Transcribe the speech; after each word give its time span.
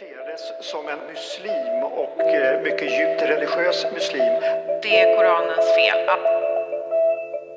identifierades 0.00 0.42
som 0.60 0.88
en 0.88 0.98
muslim 1.12 1.82
och 2.02 2.20
eh, 2.20 2.62
mycket 2.62 2.90
djupt 2.98 3.22
religiös 3.22 3.86
muslim. 3.94 4.32
Det 4.82 5.00
är 5.00 5.16
Koranens 5.16 5.66
fel. 5.76 5.98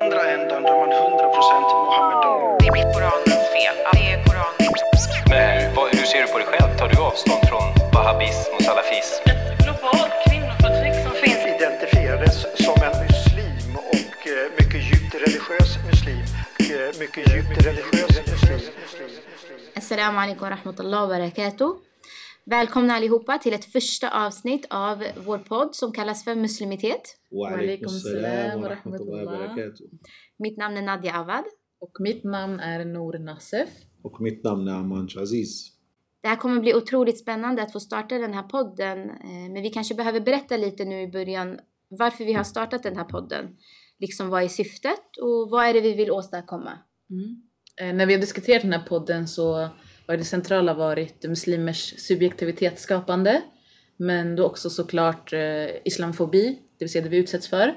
andra 0.00 0.22
ändan 0.30 0.62
där 0.62 0.72
man 0.80 0.92
100% 0.92 1.84
Mohammedan. 1.84 2.58
Det 2.58 2.66
är 2.66 2.92
Koranens 2.94 3.44
fel. 3.56 3.76
Det 3.92 4.04
är 4.12 4.24
Koranens 4.26 4.82
Men 5.30 5.60
hur, 5.60 5.74
vad, 5.76 5.88
hur 5.96 6.06
ser 6.10 6.20
du 6.22 6.26
på 6.32 6.38
dig 6.38 6.46
själv? 6.46 6.70
Tar 6.78 6.88
du 6.88 6.96
avstånd 7.02 7.42
från 7.48 7.66
wahhabism 7.94 8.52
och 8.56 8.62
salafism? 8.62 9.22
ett 9.30 9.58
globalt 9.64 10.14
kvinnoförtryck 10.26 10.96
som 11.04 11.12
finns 11.22 11.42
Identifierades 11.56 12.36
som 12.64 12.76
en 12.88 12.94
muslim 13.06 13.68
och 13.92 14.18
eh, 14.32 14.46
mycket 14.58 14.80
djupt 14.90 15.14
religiös 15.24 15.70
muslim. 15.90 16.24
Eh, 16.70 16.98
Mycket 17.02 17.24
djupt 17.34 17.56
religiös 17.66 18.14
muslim. 18.32 18.60
Assalamu 19.76 20.18
alaikum 20.18 20.48
rahmatullah 20.54 21.00
wa 21.00 21.06
barakatuh. 21.14 21.70
Välkomna 22.46 22.94
allihopa 22.94 23.38
till 23.38 23.52
ett 23.52 23.64
första 23.64 24.26
avsnitt 24.26 24.66
av 24.70 25.04
vår 25.24 25.38
podd 25.38 25.74
som 25.74 25.92
kallas 25.92 26.24
för 26.24 26.34
Muslimitet. 26.34 27.02
Mitt 30.36 30.58
namn 30.58 30.76
är 30.76 30.82
Nadia 30.82 31.14
Awad. 31.14 31.44
Och 31.78 31.96
mitt 32.00 32.24
namn 32.24 32.60
är 32.60 32.84
Nour 32.84 33.18
Nassef. 33.18 33.68
Och 34.02 34.20
mitt 34.20 34.44
namn 34.44 34.68
är 34.68 34.72
Amanch 34.72 35.16
Aziz. 35.16 35.72
Det 36.20 36.28
här 36.28 36.36
kommer 36.36 36.60
bli 36.60 36.74
otroligt 36.74 37.18
spännande 37.18 37.62
att 37.62 37.72
få 37.72 37.80
starta 37.80 38.18
den 38.18 38.34
här 38.34 38.42
podden. 38.42 39.10
Eh, 39.10 39.52
men 39.52 39.62
vi 39.62 39.70
kanske 39.70 39.94
behöver 39.94 40.20
berätta 40.20 40.56
lite 40.56 40.84
nu 40.84 41.02
i 41.02 41.08
början 41.08 41.58
varför 41.88 42.24
vi 42.24 42.32
har 42.32 42.44
startat 42.44 42.82
den 42.82 42.96
här 42.96 43.04
podden. 43.04 43.56
Liksom 43.98 44.28
vad 44.28 44.42
är 44.42 44.48
syftet 44.48 45.16
och 45.22 45.50
vad 45.50 45.66
är 45.66 45.74
det 45.74 45.80
vi 45.80 45.94
vill 45.94 46.10
åstadkomma? 46.10 46.78
Mm. 47.10 47.42
Eh, 47.80 47.96
när 47.96 48.06
vi 48.06 48.12
har 48.12 48.20
diskuterat 48.20 48.62
den 48.62 48.72
här 48.72 48.86
podden 48.86 49.28
så 49.28 49.68
har 50.06 50.16
det 50.16 50.24
centrala 50.24 50.74
varit 50.74 51.24
muslimers 51.24 51.94
subjektivitetsskapande. 51.98 53.42
Men 53.96 54.36
då 54.36 54.44
också 54.44 54.70
såklart 54.70 55.32
eh, 55.32 55.66
islamofobi, 55.84 56.58
det 56.78 56.84
vill 56.84 56.92
säga 56.92 57.04
det 57.04 57.10
vi 57.10 57.16
utsätts 57.16 57.48
för. 57.48 57.68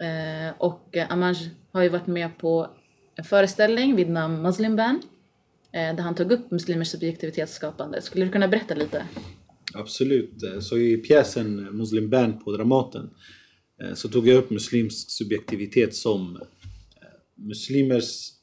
Eh, 0.00 0.54
och 0.58 0.96
eh, 0.96 1.12
Amanj 1.12 1.50
har 1.72 1.82
ju 1.82 1.88
varit 1.88 2.06
med 2.06 2.38
på 2.38 2.70
en 3.16 3.24
föreställning 3.24 3.96
vid 3.96 4.10
namn 4.10 4.42
Muslim 4.42 4.76
Ban. 4.76 5.02
Eh, 5.72 5.96
där 5.96 6.02
han 6.02 6.14
tog 6.14 6.32
upp 6.32 6.50
muslimers 6.50 6.88
subjektivitetsskapande. 6.88 8.02
Skulle 8.02 8.24
du 8.24 8.30
kunna 8.30 8.48
berätta 8.48 8.74
lite? 8.74 9.06
Absolut. 9.74 10.42
Eh, 10.42 10.60
så 10.60 10.78
i 10.78 10.96
pjäsen 10.96 11.76
Muslim 11.76 12.10
Band 12.10 12.44
på 12.44 12.52
Dramaten 12.56 13.10
eh, 13.82 13.94
så 13.94 14.08
tog 14.08 14.28
jag 14.28 14.36
upp 14.36 14.50
muslimsk 14.50 15.10
subjektivitet 15.10 15.94
som 15.94 16.36
eh, 16.36 17.44
muslimers 17.44 18.35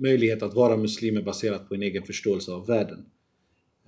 möjlighet 0.00 0.42
att 0.42 0.54
vara 0.54 0.76
muslimer 0.76 1.22
baserat 1.22 1.68
på 1.68 1.74
en 1.74 1.82
egen 1.82 2.02
förståelse 2.02 2.52
av 2.52 2.66
världen. 2.66 3.06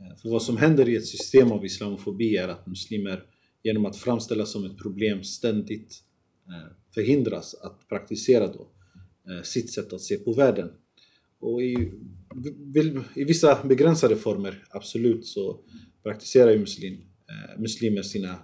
Eh, 0.00 0.16
för 0.16 0.28
vad 0.28 0.42
som 0.42 0.56
händer 0.56 0.88
i 0.88 0.96
ett 0.96 1.06
system 1.06 1.52
av 1.52 1.64
islamofobi 1.64 2.36
är 2.36 2.48
att 2.48 2.66
muslimer 2.66 3.24
genom 3.62 3.86
att 3.86 3.96
framställas 3.96 4.52
som 4.52 4.64
ett 4.64 4.78
problem 4.78 5.24
ständigt 5.24 6.02
eh, 6.48 6.72
förhindras 6.94 7.54
att 7.54 7.88
praktisera 7.88 8.46
då 8.46 8.70
eh, 9.28 9.42
sitt 9.42 9.72
sätt 9.72 9.92
att 9.92 10.00
se 10.00 10.16
på 10.16 10.32
världen. 10.32 10.70
Och 11.41 11.62
i, 11.62 11.92
i 13.16 13.24
vissa 13.24 13.64
begränsade 13.64 14.16
former, 14.16 14.64
absolut, 14.70 15.26
så 15.26 15.60
praktiserar 16.02 16.50
ju 16.50 16.58
muslim, 16.58 17.00
muslimer 17.58 18.02
sina, 18.02 18.38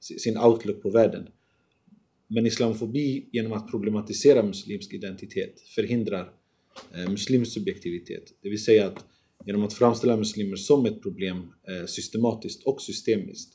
sin 0.00 0.38
outlook 0.38 0.82
på 0.82 0.90
världen. 0.90 1.28
Men 2.28 2.46
islamofobi, 2.46 3.28
genom 3.32 3.52
att 3.52 3.70
problematisera 3.70 4.42
muslimsk 4.42 4.92
identitet, 4.92 5.60
förhindrar 5.60 6.32
eh, 6.94 7.10
muslims 7.10 7.54
subjektivitet. 7.54 8.32
Det 8.42 8.48
vill 8.48 8.64
säga 8.64 8.86
att 8.86 9.04
genom 9.46 9.64
att 9.64 9.72
framställa 9.72 10.16
muslimer 10.16 10.56
som 10.56 10.86
ett 10.86 11.02
problem 11.02 11.36
eh, 11.68 11.86
systematiskt 11.86 12.62
och 12.66 12.82
systemiskt 12.82 13.54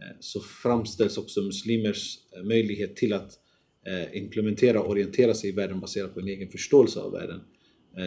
eh, 0.00 0.16
så 0.20 0.40
framställs 0.40 1.18
också 1.18 1.42
muslimers 1.42 2.18
möjlighet 2.44 2.96
till 2.96 3.12
att 3.12 3.38
implementera 4.12 4.80
och 4.80 4.90
orientera 4.90 5.34
sig 5.34 5.50
i 5.50 5.52
världen 5.52 5.80
baserat 5.80 6.14
på 6.14 6.20
en 6.20 6.28
egen 6.28 6.48
förståelse 6.48 7.00
av 7.00 7.12
världen 7.12 7.40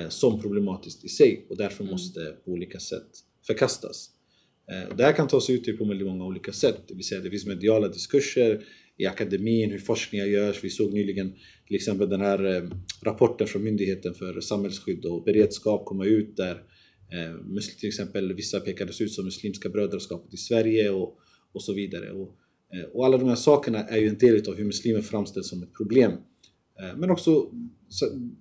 som 0.10 0.42
problematiskt 0.42 1.06
i 1.06 1.10
sig 1.10 1.46
och 1.50 1.58
därför 1.58 1.84
måste 1.84 2.20
på 2.46 2.52
olika 2.52 2.80
sätt 2.80 3.08
förkastas. 3.48 4.10
Det 4.98 5.04
här 5.04 5.14
kan 5.14 5.28
ta 5.28 5.42
sig 5.42 5.56
uttryck 5.56 5.78
på 5.78 5.86
väldigt 5.86 6.08
många 6.08 6.26
olika 6.26 6.52
sätt. 6.52 6.82
Det 6.88 6.94
vill 6.94 7.04
säga 7.04 7.22
det 7.22 7.30
finns 7.30 7.46
mediala 7.46 7.88
diskurser 7.88 8.66
i 8.98 9.06
akademin, 9.06 9.72
hur 9.72 9.78
forskningar 9.78 10.26
görs. 10.26 10.64
Vi 10.64 10.70
såg 10.70 10.94
nyligen 10.94 11.34
till 11.68 11.76
exempel 11.76 12.10
den 12.10 12.22
här 12.22 12.56
eh, 12.56 12.64
rapporten 13.02 13.48
från 13.48 13.64
Myndigheten 13.64 14.14
för 14.14 14.42
samhällsskydd 14.42 15.06
och 15.06 15.24
beredskap 15.24 15.86
komma 15.86 16.06
ut 16.06 16.38
där 16.38 16.64
eh, 17.12 17.60
till 17.80 17.90
exempel 17.90 18.34
vissa 18.34 18.60
pekades 18.60 19.02
ut 19.02 19.12
som 19.12 19.26
Muslimska 19.26 19.70
brödraskapet 19.70 20.34
i 20.34 20.38
Sverige 20.38 20.90
och, 20.90 21.18
och 21.54 21.62
så 21.62 21.74
vidare. 21.74 22.12
Och, 22.12 22.36
eh, 22.74 22.84
och 22.94 23.06
alla 23.06 23.18
de 23.18 23.30
här 23.30 23.36
sakerna 23.36 23.84
är 23.84 23.98
ju 23.98 24.08
en 24.08 24.18
del 24.18 24.50
av 24.50 24.56
hur 24.56 24.66
muslimer 24.66 25.02
framställs 25.02 25.50
som 25.50 25.64
ett 25.64 25.74
problem. 25.74 26.12
Men 26.98 27.12
också 27.12 27.52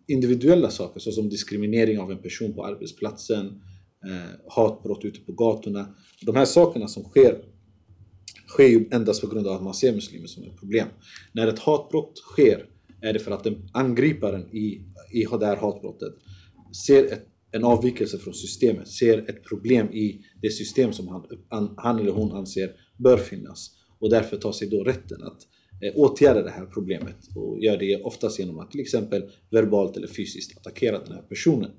individuella 0.07 0.71
saker 0.71 1.01
såsom 1.01 1.29
diskriminering 1.29 1.99
av 1.99 2.13
en 2.13 2.19
person 2.19 2.55
på 2.55 2.65
arbetsplatsen, 2.65 3.61
hatbrott 4.49 5.05
ute 5.05 5.21
på 5.21 5.33
gatorna. 5.33 5.95
De 6.21 6.37
här 6.37 6.45
sakerna 6.45 6.89
som 6.89 7.05
sker 7.05 7.45
sker 8.55 8.69
ju 8.69 8.89
endast 8.91 9.21
på 9.21 9.27
grund 9.27 9.47
av 9.47 9.57
att 9.57 9.63
man 9.63 9.75
ser 9.75 9.93
muslimer 9.93 10.27
som 10.27 10.45
ett 10.45 10.57
problem. 10.57 10.89
När 11.33 11.47
ett 11.47 11.59
hatbrott 11.59 12.19
sker 12.19 12.67
är 13.01 13.13
det 13.13 13.19
för 13.19 13.31
att 13.31 13.45
den 13.45 13.69
angriparen 13.73 14.55
i, 14.55 14.67
i 15.13 15.27
det 15.41 15.47
här 15.47 15.57
hatbrottet 15.57 16.15
ser 16.87 17.05
ett, 17.05 17.27
en 17.53 17.65
avvikelse 17.65 18.19
från 18.19 18.35
systemet, 18.35 18.89
ser 18.89 19.19
ett 19.19 19.45
problem 19.45 19.87
i 19.93 20.21
det 20.43 20.51
system 20.51 20.93
som 20.93 21.09
han, 21.09 21.25
an, 21.49 21.75
han 21.77 21.99
eller 21.99 22.13
hon 22.13 22.33
anser 22.33 22.71
bör 22.97 23.17
finnas 23.17 23.71
och 23.99 24.11
därför 24.11 24.37
tar 24.37 24.53
sig 24.53 24.69
då 24.69 24.85
rätten 24.85 25.23
att 25.23 25.41
eh, 25.83 25.93
åtgärda 25.95 26.43
det 26.43 26.51
här 26.51 26.67
problemet 26.67 27.17
och 27.37 27.61
gör 27.61 27.77
det 27.77 28.03
oftast 28.03 28.39
genom 28.39 28.59
att 28.59 28.71
till 28.71 28.81
exempel 28.81 29.23
verbalt 29.51 29.97
eller 29.97 30.09
fysiskt 30.09 30.59
attackera 30.59 30.99
den 30.99 31.13
här 31.13 31.23
personen. 31.23 31.71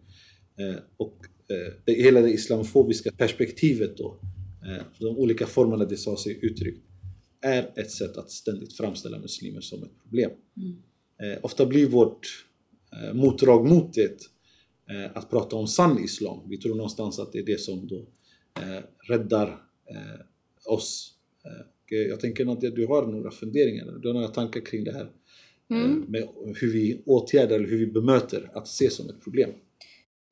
Eh, 0.60 0.80
och 0.98 1.18
eh, 1.50 1.74
det, 1.86 1.94
hela 1.94 2.22
det 2.22 2.30
islamofobiska 2.30 3.12
perspektivet 3.12 3.98
då, 3.98 4.20
de 5.00 5.18
olika 5.18 5.46
formerna 5.48 5.86
det 5.86 5.98
tar 5.98 6.16
sig 6.16 6.40
uttryck, 6.42 6.84
är 7.42 7.72
ett 7.76 7.92
sätt 7.92 8.18
att 8.18 8.32
ständigt 8.32 8.74
framställa 8.74 9.20
muslimer 9.20 9.62
som 9.62 9.84
ett 9.84 10.04
problem. 10.04 10.32
Eh, 11.22 11.40
ofta 11.42 11.66
blir 11.66 11.88
vårt 11.88 12.46
eh, 12.94 13.14
motdrag 13.14 13.70
mot 13.70 13.94
det 13.94 14.22
eh, 14.90 15.18
att 15.18 15.30
prata 15.30 15.56
om 15.56 15.68
sann 15.68 16.04
islam. 16.04 16.50
Vi 16.50 16.58
tror 16.58 16.76
någonstans 16.76 17.20
att 17.20 17.32
det 17.34 17.40
är 17.40 17.46
det 17.46 17.60
som 17.60 17.88
då 17.88 18.08
eh, 18.62 18.84
räddar 19.10 19.48
eh, 19.90 20.74
oss. 20.74 21.14
Eh, 21.46 21.98
eh, 22.00 22.08
jag 22.08 22.20
tänker 22.20 22.52
att 22.52 22.62
du 22.62 22.88
har 22.88 23.08
några 23.08 23.32
funderingar, 23.32 24.00
du 24.02 24.08
har 24.08 24.14
några 24.14 24.28
tankar 24.28 24.62
kring 24.62 24.84
det 24.84 24.94
här. 24.94 25.12
Eh, 25.70 25.90
med 26.08 26.28
hur 26.56 26.74
vi 26.74 27.04
åtgärdar 27.06 27.56
eller 27.56 27.68
hur 27.68 27.78
vi 27.78 27.88
bemöter 27.88 28.52
att 28.54 28.68
se 28.68 28.90
som 28.90 29.10
ett 29.10 29.22
problem. 29.24 29.50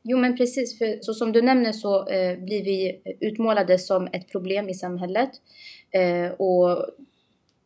Jo 0.04 0.18
men 0.18 0.38
precis, 0.38 0.78
för 0.78 0.98
så 1.02 1.14
som 1.14 1.32
du 1.32 1.42
nämner 1.42 1.72
så 1.72 2.08
eh, 2.08 2.38
blir 2.38 2.64
vi 2.64 3.02
utmålade 3.20 3.80
som 3.80 4.08
ett 4.14 4.32
problem 4.32 4.70
i 4.70 4.74
samhället. 4.74 5.30
Eh, 5.92 6.32
och 6.32 6.86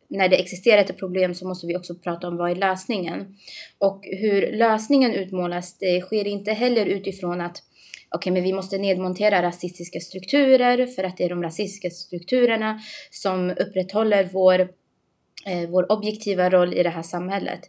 när 0.08 0.28
det 0.28 0.40
existerar 0.40 0.80
ett 0.80 0.98
problem 0.98 1.34
så 1.34 1.48
måste 1.48 1.66
vi 1.66 1.76
också 1.76 1.94
prata 1.94 2.28
om 2.28 2.36
vad 2.36 2.50
är 2.50 2.54
lösningen. 2.54 3.36
Och 3.78 4.04
hur 4.04 4.52
lösningen 4.52 5.14
utmålas, 5.14 5.78
det 5.78 6.00
sker 6.00 6.26
inte 6.26 6.52
heller 6.52 6.86
utifrån 6.86 7.40
att 7.40 7.62
okej, 8.10 8.32
men 8.32 8.42
vi 8.42 8.52
måste 8.52 8.78
nedmontera 8.78 9.42
rasistiska 9.42 10.00
strukturer 10.00 10.86
för 10.86 11.04
att 11.04 11.16
det 11.16 11.24
är 11.24 11.28
de 11.28 11.42
rasistiska 11.42 11.90
strukturerna 11.90 12.80
som 13.10 13.50
upprätthåller 13.50 14.28
vår 14.32 14.68
eh, 15.46 15.68
vår 15.70 15.92
objektiva 15.92 16.50
roll 16.50 16.74
i 16.74 16.82
det 16.82 16.88
här 16.88 17.02
samhället. 17.02 17.60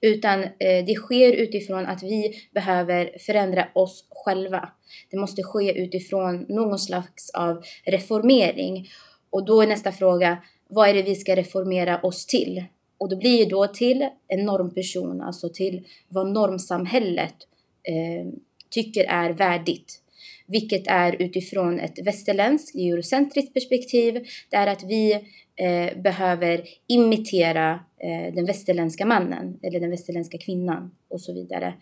Utan 0.00 0.44
eh, 0.44 0.84
det 0.86 0.94
sker 0.94 1.32
utifrån 1.32 1.86
att 1.86 2.02
vi 2.02 2.34
behöver 2.54 3.18
förändra 3.18 3.68
oss 3.74 4.04
själva. 4.10 4.68
Det 5.10 5.16
måste 5.16 5.42
ske 5.42 5.78
utifrån 5.78 6.46
någon 6.48 6.78
slags 6.78 7.30
av 7.30 7.64
reformering. 7.84 8.88
Och 9.30 9.44
då 9.44 9.62
är 9.62 9.66
nästa 9.66 9.92
fråga, 9.92 10.38
vad 10.68 10.88
är 10.88 10.94
det 10.94 11.02
vi 11.02 11.14
ska 11.14 11.36
reformera 11.36 12.00
oss 12.00 12.26
till? 12.26 12.64
Och 12.98 13.08
då 13.08 13.16
blir 13.16 13.38
ju 13.38 13.44
då 13.44 13.66
till 13.66 14.08
en 14.28 14.44
normperson, 14.44 15.20
alltså 15.20 15.48
till 15.48 15.86
vad 16.08 16.32
normsamhället 16.32 17.34
eh, 17.82 18.32
tycker 18.70 19.04
är 19.04 19.30
värdigt. 19.30 20.02
Vilket 20.46 20.86
är 20.86 21.22
utifrån 21.22 21.80
ett 21.80 22.06
västerländskt, 22.06 22.74
eurocentriskt 22.74 23.54
perspektiv. 23.54 24.24
Det 24.50 24.56
är 24.56 24.66
att 24.66 24.84
vi 24.84 25.12
eh, 25.56 26.02
behöver 26.02 26.62
imitera 26.86 27.80
eh, 28.00 28.34
den 28.34 28.46
västerländska 28.46 29.06
mannen 29.06 29.58
eller 29.62 29.80
den 29.80 29.90
västerländska 29.90 30.38
kvinnan 30.38 30.90
och 31.08 31.20
så 31.20 31.34
vidare. 31.34 31.74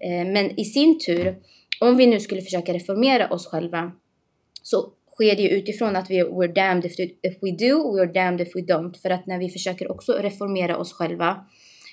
Eh, 0.00 0.26
men 0.32 0.60
i 0.60 0.64
sin 0.64 0.98
tur, 0.98 1.36
om 1.80 1.96
vi 1.96 2.06
nu 2.06 2.20
skulle 2.20 2.42
försöka 2.42 2.74
reformera 2.74 3.28
oss 3.28 3.46
själva 3.46 3.92
så 4.62 4.92
sker 5.14 5.36
det 5.36 5.42
ju 5.42 5.48
utifrån 5.48 5.96
att 5.96 6.10
vi 6.10 6.22
we're 6.22 6.54
damned 6.54 6.84
if, 6.84 6.98
if 6.98 7.36
we 7.42 7.50
do, 7.50 7.96
we're 7.96 8.12
damned 8.12 8.40
if 8.40 8.56
we 8.56 8.60
don't. 8.60 9.02
För 9.02 9.10
att 9.10 9.26
när 9.26 9.38
vi 9.38 9.48
försöker 9.48 9.90
också 9.90 10.12
reformera 10.12 10.76
oss 10.76 10.92
själva 10.92 11.46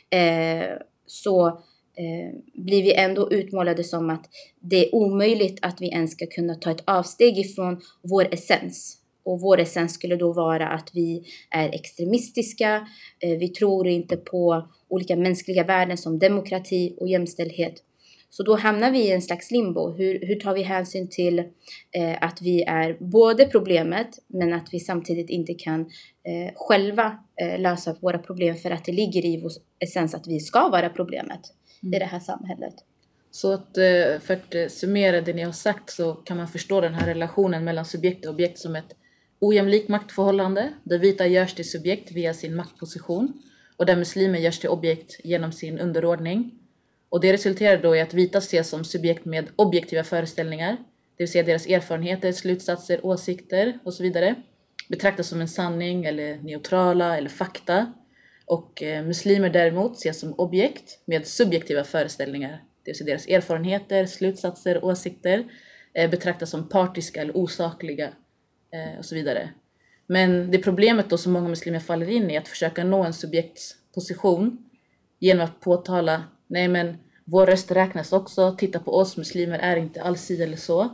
eh, 0.09 0.77
så 1.05 1.61
Eh, 1.99 2.39
blir 2.53 2.83
vi 2.83 2.93
ändå 2.93 3.31
utmålade 3.31 3.83
som 3.83 4.09
att 4.09 4.29
det 4.59 4.85
är 4.85 4.95
omöjligt 4.95 5.59
att 5.61 5.81
vi 5.81 5.87
ens 5.87 6.11
ska 6.11 6.25
kunna 6.25 6.55
ta 6.55 6.71
ett 6.71 6.83
avsteg 6.85 7.37
ifrån 7.37 7.81
vår 8.01 8.33
essens. 8.33 8.97
Och 9.23 9.41
vår 9.41 9.59
essens 9.59 9.93
skulle 9.93 10.15
då 10.15 10.33
vara 10.33 10.67
att 10.67 10.89
vi 10.93 11.23
är 11.49 11.69
extremistiska, 11.69 12.87
eh, 13.19 13.37
vi 13.37 13.49
tror 13.49 13.87
inte 13.87 14.17
på 14.17 14.67
olika 14.89 15.15
mänskliga 15.15 15.63
värden 15.63 15.97
som 15.97 16.19
demokrati 16.19 16.95
och 16.99 17.07
jämställdhet. 17.07 17.83
Så 18.29 18.43
då 18.43 18.55
hamnar 18.55 18.91
vi 18.91 18.99
i 18.99 19.11
en 19.11 19.21
slags 19.21 19.51
limbo. 19.51 19.91
Hur, 19.91 20.19
hur 20.27 20.35
tar 20.35 20.53
vi 20.53 20.61
hänsyn 20.61 21.09
till 21.09 21.39
eh, 21.39 22.17
att 22.21 22.41
vi 22.41 22.63
är 22.63 22.97
både 22.99 23.45
problemet 23.45 24.07
men 24.27 24.53
att 24.53 24.67
vi 24.71 24.79
samtidigt 24.79 25.29
inte 25.29 25.53
kan 25.53 25.81
eh, 26.23 26.53
själva 26.55 27.19
eh, 27.41 27.59
lösa 27.59 27.95
våra 28.01 28.17
problem 28.17 28.55
för 28.55 28.71
att 28.71 28.85
det 28.85 28.91
ligger 28.91 29.25
i 29.25 29.41
vår 29.41 29.51
essens 29.79 30.15
att 30.15 30.27
vi 30.27 30.39
ska 30.39 30.69
vara 30.69 30.89
problemet 30.89 31.41
i 31.81 31.99
det 31.99 32.05
här 32.05 32.19
samhället. 32.19 32.73
Så 33.31 33.53
att 33.53 33.77
eh, 33.77 34.19
för 34.19 34.33
att 34.33 34.55
eh, 34.55 34.67
summera 34.67 35.21
det 35.21 35.33
ni 35.33 35.41
har 35.41 35.51
sagt 35.51 35.89
så 35.89 36.13
kan 36.13 36.37
man 36.37 36.47
förstå 36.47 36.81
den 36.81 36.93
här 36.93 37.07
relationen 37.07 37.63
mellan 37.63 37.85
subjekt 37.85 38.25
och 38.25 38.33
objekt 38.33 38.59
som 38.59 38.75
ett 38.75 38.95
ojämlikt 39.39 39.89
maktförhållande 39.89 40.73
där 40.83 40.99
vita 40.99 41.27
görs 41.27 41.53
till 41.53 41.69
subjekt 41.69 42.11
via 42.11 42.33
sin 42.33 42.55
maktposition 42.55 43.43
och 43.77 43.85
där 43.85 43.95
muslimer 43.95 44.39
görs 44.39 44.59
till 44.59 44.69
objekt 44.69 45.19
genom 45.23 45.51
sin 45.51 45.79
underordning. 45.79 46.51
Och 47.09 47.21
det 47.21 47.33
resulterar 47.33 47.81
då 47.81 47.95
i 47.95 48.01
att 48.01 48.13
vita 48.13 48.37
ses 48.37 48.69
som 48.69 48.83
subjekt 48.83 49.25
med 49.25 49.47
objektiva 49.55 50.03
föreställningar, 50.03 50.71
det 51.17 51.23
vill 51.23 51.31
säga 51.31 51.43
deras 51.43 51.67
erfarenheter, 51.67 52.31
slutsatser, 52.31 53.05
åsikter 53.05 53.79
och 53.83 53.93
så 53.93 54.03
vidare 54.03 54.35
betraktas 54.89 55.27
som 55.27 55.41
en 55.41 55.47
sanning 55.47 56.05
eller 56.05 56.37
neutrala 56.37 57.17
eller 57.17 57.29
fakta. 57.29 57.93
Och 58.47 58.83
eh, 58.83 59.05
muslimer 59.05 59.49
däremot 59.49 59.95
ses 59.95 60.19
som 60.19 60.33
objekt 60.37 60.99
med 61.05 61.27
subjektiva 61.27 61.83
föreställningar, 61.83 62.63
det 62.83 62.91
vill 62.91 62.95
säga 62.95 63.05
deras 63.05 63.27
erfarenheter, 63.27 64.05
slutsatser, 64.05 64.85
åsikter 64.85 65.45
eh, 65.93 66.09
betraktas 66.09 66.49
som 66.49 66.69
partiska 66.69 67.21
eller 67.21 67.37
osakliga 67.37 68.05
eh, 68.73 68.99
och 68.99 69.05
så 69.05 69.15
vidare. 69.15 69.49
Men 70.07 70.51
det 70.51 70.57
problemet 70.57 71.09
då 71.09 71.17
som 71.17 71.33
många 71.33 71.49
muslimer 71.49 71.79
faller 71.79 72.09
in 72.09 72.31
i 72.31 72.35
är 72.35 72.39
att 72.39 72.47
försöka 72.47 72.83
nå 72.83 73.03
en 73.03 73.13
subjektsposition 73.13 74.69
genom 75.19 75.45
att 75.45 75.59
påtala, 75.59 76.23
nej 76.47 76.67
men 76.67 76.97
vår 77.25 77.45
röst 77.45 77.71
räknas 77.71 78.13
också, 78.13 78.55
titta 78.59 78.79
på 78.79 78.91
oss, 78.97 79.17
muslimer 79.17 79.59
är 79.59 79.77
inte 79.77 80.01
alls 80.01 80.21
si 80.21 80.43
eller 80.43 80.57
så. 80.57 80.89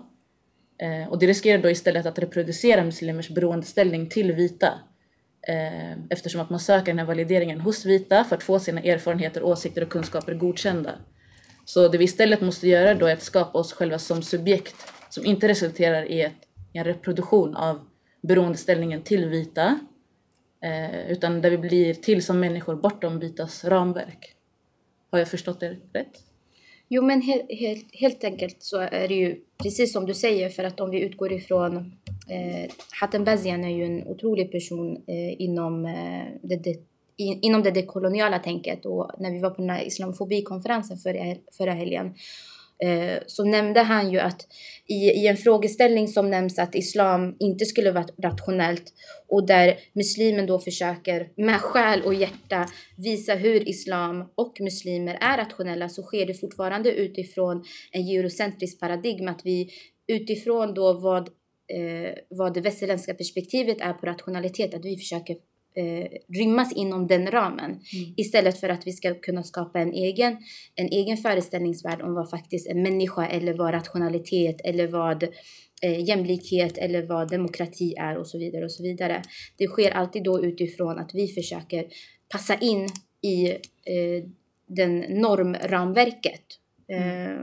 Och 1.10 1.20
det 1.20 1.28
riskerar 1.28 1.62
då 1.62 1.70
istället 1.70 2.06
att 2.06 2.20
reproducera 2.20 2.84
muslimers 2.84 3.30
beroendeställning 3.30 4.10
till 4.10 4.32
vita. 4.32 4.80
Eh, 5.48 5.92
eftersom 6.10 6.42
att 6.42 6.50
man 6.50 6.60
söker 6.60 6.86
den 6.86 7.00
här 7.00 7.06
valideringen 7.06 7.62
hos 7.62 7.86
vita 7.86 8.24
för 8.24 8.36
att 8.36 8.44
få 8.44 8.60
sina 8.60 8.82
erfarenheter, 8.82 9.44
åsikter 9.44 9.84
och 9.84 9.90
kunskaper 9.90 10.34
godkända. 10.34 10.96
Så 11.66 11.88
det 11.88 11.98
vi 11.98 12.04
istället 12.04 12.42
måste 12.42 12.68
göra 12.68 12.94
då 12.94 13.06
är 13.06 13.14
att 13.14 13.22
skapa 13.22 13.60
oss 13.60 13.74
själva 13.74 14.00
som 14.00 14.22
subjekt 14.22 14.76
som 15.10 15.26
inte 15.26 15.48
resulterar 15.48 16.12
i 16.12 16.22
ett, 16.22 16.48
i 16.74 16.78
en 16.78 16.84
reproduktion 16.84 17.56
av 17.56 17.80
beroendeställningen 18.22 19.02
till 19.02 19.30
vita 19.30 19.80
eh, 20.64 21.12
utan 21.12 21.42
där 21.42 21.50
vi 21.50 21.58
blir 21.58 21.94
till 21.94 22.24
som 22.24 22.40
människor 22.40 22.76
bortom 22.76 23.20
vitas 23.20 23.66
ramverk. 23.66 24.36
Har 25.12 25.20
jag 25.20 25.28
förstått 25.28 25.60
det 25.60 25.78
rätt? 25.94 26.24
Jo, 26.88 27.02
men 27.02 27.22
helt, 27.22 27.52
helt, 27.52 27.96
helt 27.96 28.24
enkelt 28.24 28.58
så 28.60 28.80
är 28.80 29.08
det 29.08 29.16
ju 29.16 29.40
precis 29.64 29.94
som 29.94 30.06
du 30.06 30.14
säger, 30.14 30.50
för 30.50 30.64
att 30.64 30.80
om 30.80 30.90
vi 30.90 31.00
utgår 31.00 31.34
ifrån 31.34 31.92
Eh, 32.30 32.72
Hatem 33.00 33.24
Bazian 33.24 33.64
är 33.64 33.70
ju 33.70 33.86
en 33.86 34.08
otrolig 34.08 34.52
person 34.52 35.04
eh, 35.08 35.42
inom, 35.42 35.86
eh, 35.86 36.26
det, 36.44 36.56
det, 36.56 36.76
in, 37.18 37.40
inom 37.42 37.64
det 37.64 37.72
dekoloniala 37.72 38.40
tänket. 38.40 38.86
Och 38.86 39.12
när 39.20 39.32
vi 39.32 39.40
var 39.40 39.50
på 39.50 39.62
den 39.62 39.70
här 39.70 39.88
islamofobikonferensen 39.88 40.98
förra, 40.98 41.36
förra 41.58 41.72
helgen 41.72 42.14
eh, 42.84 43.18
så 43.28 43.44
nämnde 43.44 43.80
han 43.82 44.12
ju 44.12 44.20
att 44.20 44.48
i, 44.88 44.96
i 44.96 45.28
en 45.28 45.38
frågeställning 45.38 46.08
som 46.08 46.30
nämns 46.30 46.60
att 46.60 46.76
islam 46.76 47.36
inte 47.40 47.66
skulle 47.66 47.92
vara 47.92 48.06
rationellt 48.24 48.94
och 49.28 49.48
där 49.48 49.76
muslimen 49.94 50.46
då 50.46 50.60
försöker 50.60 51.30
med 51.36 51.62
själ 51.62 52.02
och 52.02 52.14
hjärta 52.14 52.68
visa 52.98 53.34
hur 53.34 53.70
islam 53.70 54.26
och 54.36 54.58
muslimer 54.60 55.18
är 55.22 55.38
rationella 55.38 55.90
så 55.90 56.04
sker 56.04 56.26
det 56.26 56.34
fortfarande 56.34 56.92
utifrån 56.92 57.64
en 57.92 58.02
eurocentrisk 58.02 58.80
paradigm 58.80 59.28
att 59.28 59.42
vi 59.46 59.70
utifrån 60.08 60.74
då 60.74 60.94
vad, 60.94 61.30
eh, 61.68 62.14
vad 62.30 62.54
det 62.54 62.62
västerländska 62.62 63.14
perspektivet 63.14 63.82
är 63.82 63.94
på 63.94 64.06
rationalitet, 64.06 64.74
att 64.74 64.86
vi 64.86 64.98
försöker 64.98 65.36
eh, 65.76 66.08
rymmas 66.38 66.74
inom 66.74 67.08
den 67.08 67.32
ramen. 67.32 67.72
Mm. 67.72 68.14
Istället 68.18 68.60
för 68.60 68.70
att 68.70 68.88
vi 68.88 68.92
ska 68.92 69.14
kunna 69.14 69.44
skapa 69.44 69.80
en 69.80 69.94
egen, 69.94 70.38
en 70.76 70.88
egen 70.88 71.18
föreställningsvärld 71.18 72.02
om 72.02 72.14
vad 72.14 72.30
faktiskt 72.30 72.68
en 72.68 72.84
människa 72.84 73.28
eller 73.28 73.54
vad 73.54 73.74
rationalitet 73.74 74.62
eller 74.64 74.88
vad 74.88 75.24
eh, 75.82 76.04
jämlikhet 76.04 76.78
eller 76.78 77.02
vad 77.02 77.30
demokrati 77.30 77.96
är 77.96 78.18
och 78.18 78.28
så 78.28 78.38
vidare 78.38 78.66
och 78.66 78.72
så 78.72 78.84
vidare. 78.84 79.22
Det 79.58 79.68
sker 79.68 79.92
alltid 79.92 80.24
då 80.24 80.46
utifrån 80.46 81.00
att 81.00 81.12
vi 81.14 81.28
försöker 81.28 81.88
passa 82.30 82.56
in 82.56 82.88
i 83.22 83.50
eh, 83.50 84.24
den 84.68 85.00
normramverket. 85.00 86.44
Eh, 86.88 87.38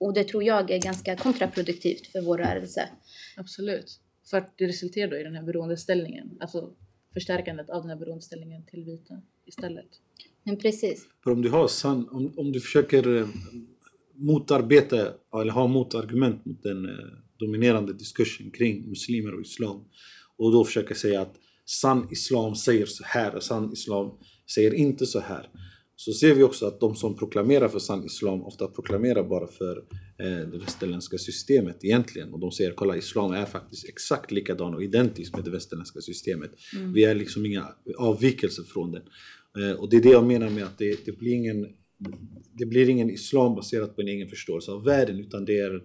och 0.00 0.14
det 0.14 0.24
tror 0.24 0.42
jag 0.42 0.70
är 0.70 0.78
ganska 0.78 1.16
kontraproduktivt 1.16 2.06
för 2.06 2.20
vår 2.20 2.38
rörelse. 2.38 2.88
Absolut. 3.36 4.00
För 4.30 4.36
att 4.36 4.58
det 4.58 4.66
resulterar 4.66 5.10
då 5.10 5.16
i 5.16 5.22
den 5.22 5.34
här 5.34 5.42
beroendeställningen, 5.42 6.38
alltså 6.40 6.74
förstärkandet 7.12 7.70
av 7.70 7.82
den 7.82 7.90
här 7.90 7.96
beroendeställningen 7.96 8.64
till 8.66 8.84
vita 8.84 9.22
istället. 9.46 9.88
Men 10.44 10.56
precis. 10.56 11.06
För 11.24 11.30
om 11.30 11.42
du 11.42 11.50
har 11.50 11.68
sann, 11.68 12.08
om, 12.08 12.34
om 12.36 12.52
du 12.52 12.60
försöker 12.60 13.16
eh, 13.16 13.28
motarbeta 14.14 15.14
eller 15.40 15.52
ha 15.52 15.66
motargument 15.66 16.44
mot 16.44 16.62
den 16.62 16.84
eh, 16.84 17.04
dominerande 17.38 17.92
diskursen 17.92 18.50
kring 18.50 18.88
muslimer 18.88 19.34
och 19.34 19.40
islam 19.40 19.84
och 20.36 20.52
då 20.52 20.64
försöker 20.64 20.94
säga 20.94 21.20
att 21.20 21.36
sann 21.64 22.08
islam 22.10 22.54
säger 22.54 22.86
så 22.86 23.04
här 23.04 23.34
och 23.34 23.42
sann 23.42 23.72
islam 23.72 24.10
säger 24.54 24.74
inte 24.74 25.06
så 25.06 25.20
här. 25.20 25.48
Så 25.96 26.12
ser 26.12 26.34
vi 26.34 26.42
också 26.42 26.66
att 26.66 26.80
de 26.80 26.94
som 26.94 27.16
proklamerar 27.16 27.68
för 27.68 27.78
sann 27.78 28.04
islam 28.04 28.42
ofta 28.42 28.66
proklamerar 28.66 29.24
bara 29.24 29.46
för 29.46 29.76
eh, 30.18 30.48
det 30.50 30.58
västerländska 30.58 31.18
systemet 31.18 31.84
egentligen. 31.84 32.32
Och 32.32 32.40
de 32.40 32.52
säger 32.52 32.72
kolla 32.72 32.96
islam 32.96 33.32
är 33.32 33.44
faktiskt 33.44 33.88
exakt 33.88 34.30
likadan 34.30 34.74
och 34.74 34.82
identisk 34.82 35.36
med 35.36 35.44
det 35.44 35.50
västerländska 35.50 36.00
systemet. 36.00 36.50
Vi 36.94 37.04
är 37.04 37.14
liksom 37.14 37.46
inga 37.46 37.68
avvikelser 37.98 38.62
från 38.62 38.92
den. 38.92 39.02
Eh, 39.58 39.80
och 39.80 39.90
det 39.90 39.96
är 39.96 40.02
det 40.02 40.10
jag 40.10 40.26
menar 40.26 40.50
med 40.50 40.64
att 40.64 40.78
det, 40.78 41.04
det, 41.04 41.12
blir 41.12 41.34
ingen, 41.34 41.68
det 42.52 42.66
blir 42.66 42.88
ingen 42.88 43.10
islam 43.10 43.54
baserat 43.54 43.96
på 43.96 44.02
en 44.02 44.08
egen 44.08 44.28
förståelse 44.28 44.70
av 44.70 44.84
världen 44.84 45.20
utan 45.20 45.44
det 45.44 45.58
är 45.58 45.82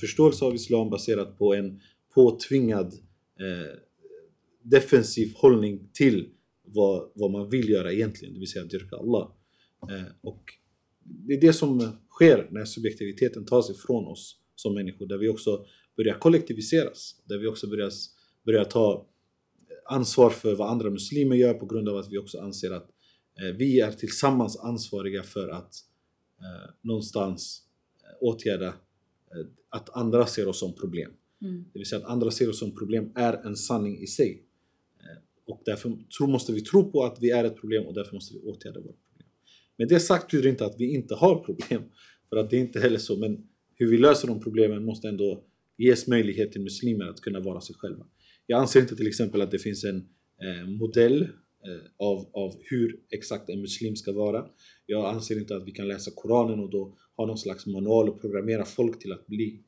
förståelse 0.00 0.44
av 0.44 0.54
islam 0.54 0.90
baserat 0.90 1.38
på 1.38 1.54
en 1.54 1.80
påtvingad 2.14 2.86
eh, 3.40 3.76
defensiv 4.62 5.32
hållning 5.36 5.90
till 5.92 6.28
vad, 6.74 7.10
vad 7.14 7.30
man 7.30 7.48
vill 7.48 7.68
göra 7.68 7.92
egentligen, 7.92 8.34
det 8.34 8.40
vill 8.40 8.50
säga 8.50 8.64
dyrka 8.64 8.96
Allah. 8.96 9.32
Eh, 9.90 10.12
och 10.20 10.42
det 11.04 11.34
är 11.34 11.40
det 11.40 11.52
som 11.52 11.96
sker 12.10 12.48
när 12.50 12.64
subjektiviteten 12.64 13.44
tas 13.44 13.70
ifrån 13.70 14.06
oss 14.06 14.36
som 14.54 14.74
människor, 14.74 15.06
där 15.06 15.18
vi 15.18 15.28
också 15.28 15.66
börjar 15.96 16.18
kollektiviseras, 16.18 17.22
där 17.24 17.38
vi 17.38 17.46
också 17.46 17.66
börjar, 17.66 17.90
börjar 18.44 18.64
ta 18.64 19.06
ansvar 19.84 20.30
för 20.30 20.54
vad 20.54 20.70
andra 20.70 20.90
muslimer 20.90 21.36
gör 21.36 21.54
på 21.54 21.66
grund 21.66 21.88
av 21.88 21.96
att 21.96 22.12
vi 22.12 22.18
också 22.18 22.38
anser 22.38 22.70
att 22.70 22.90
eh, 23.40 23.56
vi 23.56 23.80
är 23.80 23.92
tillsammans 23.92 24.56
ansvariga 24.56 25.22
för 25.22 25.48
att 25.48 25.74
eh, 26.40 26.70
någonstans 26.80 27.62
eh, 28.02 28.28
åtgärda 28.28 28.66
eh, 28.66 29.46
att 29.68 29.90
andra 29.90 30.26
ser 30.26 30.48
oss 30.48 30.58
som 30.58 30.74
problem. 30.74 31.10
Mm. 31.42 31.64
Det 31.72 31.78
vill 31.78 31.88
säga 31.88 32.00
att 32.00 32.10
andra 32.10 32.30
ser 32.30 32.50
oss 32.50 32.58
som 32.58 32.76
problem 32.76 33.12
är 33.14 33.46
en 33.46 33.56
sanning 33.56 33.98
i 33.98 34.06
sig. 34.06 34.44
Och 35.50 35.62
därför 35.64 35.98
tro, 36.18 36.26
måste 36.26 36.52
vi 36.52 36.60
tro 36.60 36.92
på 36.92 37.04
att 37.04 37.18
vi 37.20 37.30
är 37.30 37.44
ett 37.44 37.56
problem 37.56 37.86
och 37.86 37.94
därför 37.94 38.14
måste 38.14 38.34
vi 38.34 38.40
åtgärda 38.40 38.80
våra 38.80 38.92
problem. 38.92 39.28
Men 39.78 39.88
det 39.88 40.00
sagt 40.00 40.26
betyder 40.26 40.48
inte 40.48 40.64
att 40.64 40.74
vi 40.78 40.94
inte 40.94 41.14
har 41.14 41.44
problem. 41.44 41.82
För 42.28 42.36
att 42.36 42.50
det 42.50 42.56
är 42.56 42.60
inte 42.60 42.80
heller 42.80 42.98
så. 42.98 43.16
Men 43.16 43.48
hur 43.74 43.90
vi 43.90 43.98
löser 43.98 44.28
de 44.28 44.40
problemen 44.40 44.84
måste 44.84 45.08
ändå 45.08 45.44
ges 45.78 46.06
möjlighet 46.06 46.52
till 46.52 46.60
muslimer 46.60 47.04
att 47.04 47.20
kunna 47.20 47.40
vara 47.40 47.60
sig 47.60 47.74
själva. 47.74 48.06
Jag 48.46 48.60
anser 48.60 48.80
inte 48.80 48.96
till 48.96 49.06
exempel 49.06 49.42
att 49.42 49.50
det 49.50 49.58
finns 49.58 49.84
en 49.84 49.96
eh, 50.42 50.68
modell 50.68 51.22
eh, 51.22 51.28
av, 51.96 52.30
av 52.32 52.54
hur 52.60 53.00
exakt 53.10 53.48
en 53.48 53.60
muslim 53.60 53.96
ska 53.96 54.12
vara. 54.12 54.46
Jag 54.86 55.14
anser 55.14 55.38
inte 55.38 55.56
att 55.56 55.66
vi 55.66 55.72
kan 55.72 55.88
läsa 55.88 56.10
Koranen 56.14 56.60
och 56.60 56.70
då 56.70 56.96
ha 57.16 57.26
någon 57.26 57.38
slags 57.38 57.66
manual 57.66 58.08
och 58.08 58.20
programmera 58.20 58.64
folk 58.64 58.98
till 58.98 59.12
att 59.12 59.26
bli 59.26 59.62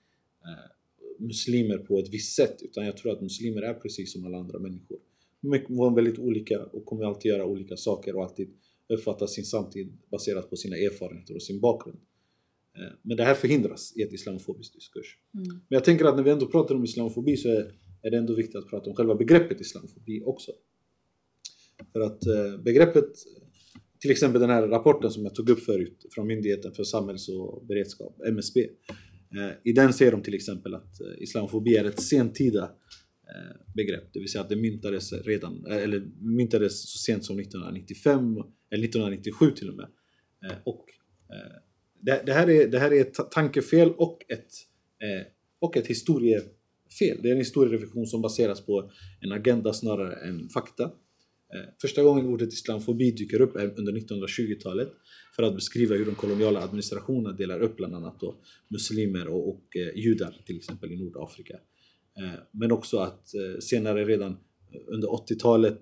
eh, 0.45 0.73
muslimer 1.19 1.79
på 1.79 1.99
ett 1.99 2.09
visst 2.15 2.37
sätt. 2.37 2.63
Utan 2.63 2.87
jag 2.87 2.97
tror 2.97 3.13
att 3.13 3.21
muslimer 3.21 3.63
är 3.63 3.75
precis 3.75 4.13
som 4.13 4.27
alla 4.27 4.39
andra 4.39 4.59
människor. 4.59 4.99
Är 5.43 5.95
väldigt 5.95 6.19
olika 6.19 6.65
och 6.65 6.87
kommer 6.87 7.05
alltid 7.05 7.31
göra 7.31 7.47
olika 7.47 7.77
saker 7.77 8.17
och 8.17 8.23
alltid 8.23 8.49
uppfatta 8.89 9.27
sin 9.27 9.45
samtid 9.45 9.99
baserat 10.11 10.51
på 10.51 10.57
sina 10.57 10.77
erfarenheter 10.77 11.35
och 11.35 11.43
sin 11.43 11.61
bakgrund. 11.61 11.99
Eh, 12.79 12.93
Men 13.03 13.17
det 13.17 13.25
här 13.25 13.35
förhindras 13.35 13.97
i 13.97 14.03
ett 14.03 14.13
islamofobiskt 14.13 14.75
diskurs. 14.75 15.19
Mm. 15.35 15.47
Men 15.49 15.77
jag 15.77 15.85
tänker 15.85 16.05
att 16.05 16.17
när 16.17 16.23
vi 16.23 16.31
ändå 16.31 16.47
pratar 16.47 16.75
om 16.75 16.85
islamofobi 16.85 17.37
så 17.37 17.49
är, 17.49 18.11
det 18.11 18.17
ändå 18.17 18.35
viktigt 18.35 18.57
att 18.57 18.69
prata 18.69 18.91
om 18.91 18.97
själva 18.97 19.15
begreppet 19.15 19.61
islamofobi 19.61 20.23
också. 20.25 20.53
För 21.93 22.01
att 22.01 22.27
eh, 22.27 22.63
begreppet 22.65 23.13
till 23.99 24.11
exempel 24.11 24.41
den 24.41 24.51
här 24.51 24.69
rapporten 24.69 25.11
som 25.11 25.25
jag 25.25 25.35
tog 25.35 25.51
upp 25.51 25.61
förut 25.61 26.07
från 26.15 26.27
Myndigheten 26.27 26.73
för 26.73 26.85
samhälls 26.85 27.29
och 27.29 27.67
beredskap, 27.67 28.21
MSB. 28.27 28.61
Eh, 28.61 29.51
I 29.65 29.73
den 29.73 29.93
säger 29.93 30.13
de 30.13 30.23
till 30.23 30.35
exempel 30.35 30.75
att 30.75 31.01
islamofobi 31.19 31.77
är 31.77 31.85
ett 31.85 32.03
sentida 32.03 32.71
Eh, 33.35 33.57
begrepp, 33.75 34.13
det 34.13 34.19
vill 34.19 34.29
säga 34.29 34.43
att 34.43 34.49
det 34.49 34.57
myntades 34.57 35.13
redan, 35.13 35.67
eh, 35.67 35.77
eller 35.77 36.01
myntades 36.21 36.93
så 36.93 36.99
sent 36.99 37.25
som 37.25 37.39
1995 37.39 38.37
eller 38.71 38.85
1997 38.85 39.51
till 39.51 39.69
och 39.69 39.77
med. 39.77 39.89
Eh, 40.45 40.57
och 40.65 40.85
det, 42.01 42.23
det, 42.27 42.33
här 42.33 42.51
är, 42.51 42.69
det 42.69 42.79
här 42.79 42.93
är 42.93 43.01
ett 43.01 43.31
tankefel 43.31 43.91
och 43.91 44.25
ett, 44.29 44.51
och 45.59 45.77
ett 45.77 45.87
historiefel. 45.87 47.19
Det 47.23 47.29
är 47.29 47.33
en 47.33 47.39
historierevision 47.39 48.07
som 48.07 48.23
baseras 48.23 48.67
på 48.67 48.91
en 49.21 49.33
agenda 49.33 49.73
snarare 49.73 50.29
än 50.29 50.49
fakta. 50.49 50.91
Första 51.81 52.03
gången 52.03 52.27
ordet 52.27 52.53
islamofobi 52.53 53.11
dyker 53.11 53.41
upp 53.41 53.57
är 53.57 53.79
under 53.79 53.93
1920-talet 53.93 54.89
för 55.37 55.43
att 55.43 55.55
beskriva 55.55 55.95
hur 55.95 56.05
den 56.05 56.15
koloniala 56.15 56.63
administrationen 56.63 57.37
delar 57.37 57.61
upp 57.61 57.77
bland 57.77 57.95
annat 57.95 58.21
då 58.21 58.37
muslimer 58.69 59.29
och, 59.29 59.49
och 59.49 59.65
judar 59.95 60.43
till 60.47 60.57
exempel 60.57 60.93
i 60.93 60.97
Nordafrika. 60.97 61.59
Eh, 62.19 62.41
men 62.51 62.73
också 62.73 62.99
att 62.99 63.35
eh, 63.35 63.59
senare 63.61 64.05
redan 64.05 64.33
eh, 64.33 64.81
under 64.87 65.09
80-talet 65.09 65.81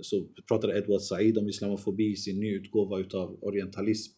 så 0.00 0.28
pratade 0.48 0.78
Edward 0.78 1.00
Said 1.00 1.38
om 1.38 1.48
islamofobi 1.48 2.12
i 2.12 2.16
sin 2.16 2.40
nyutgåva 2.40 2.98
utav 2.98 3.38
orientalism. 3.42 4.12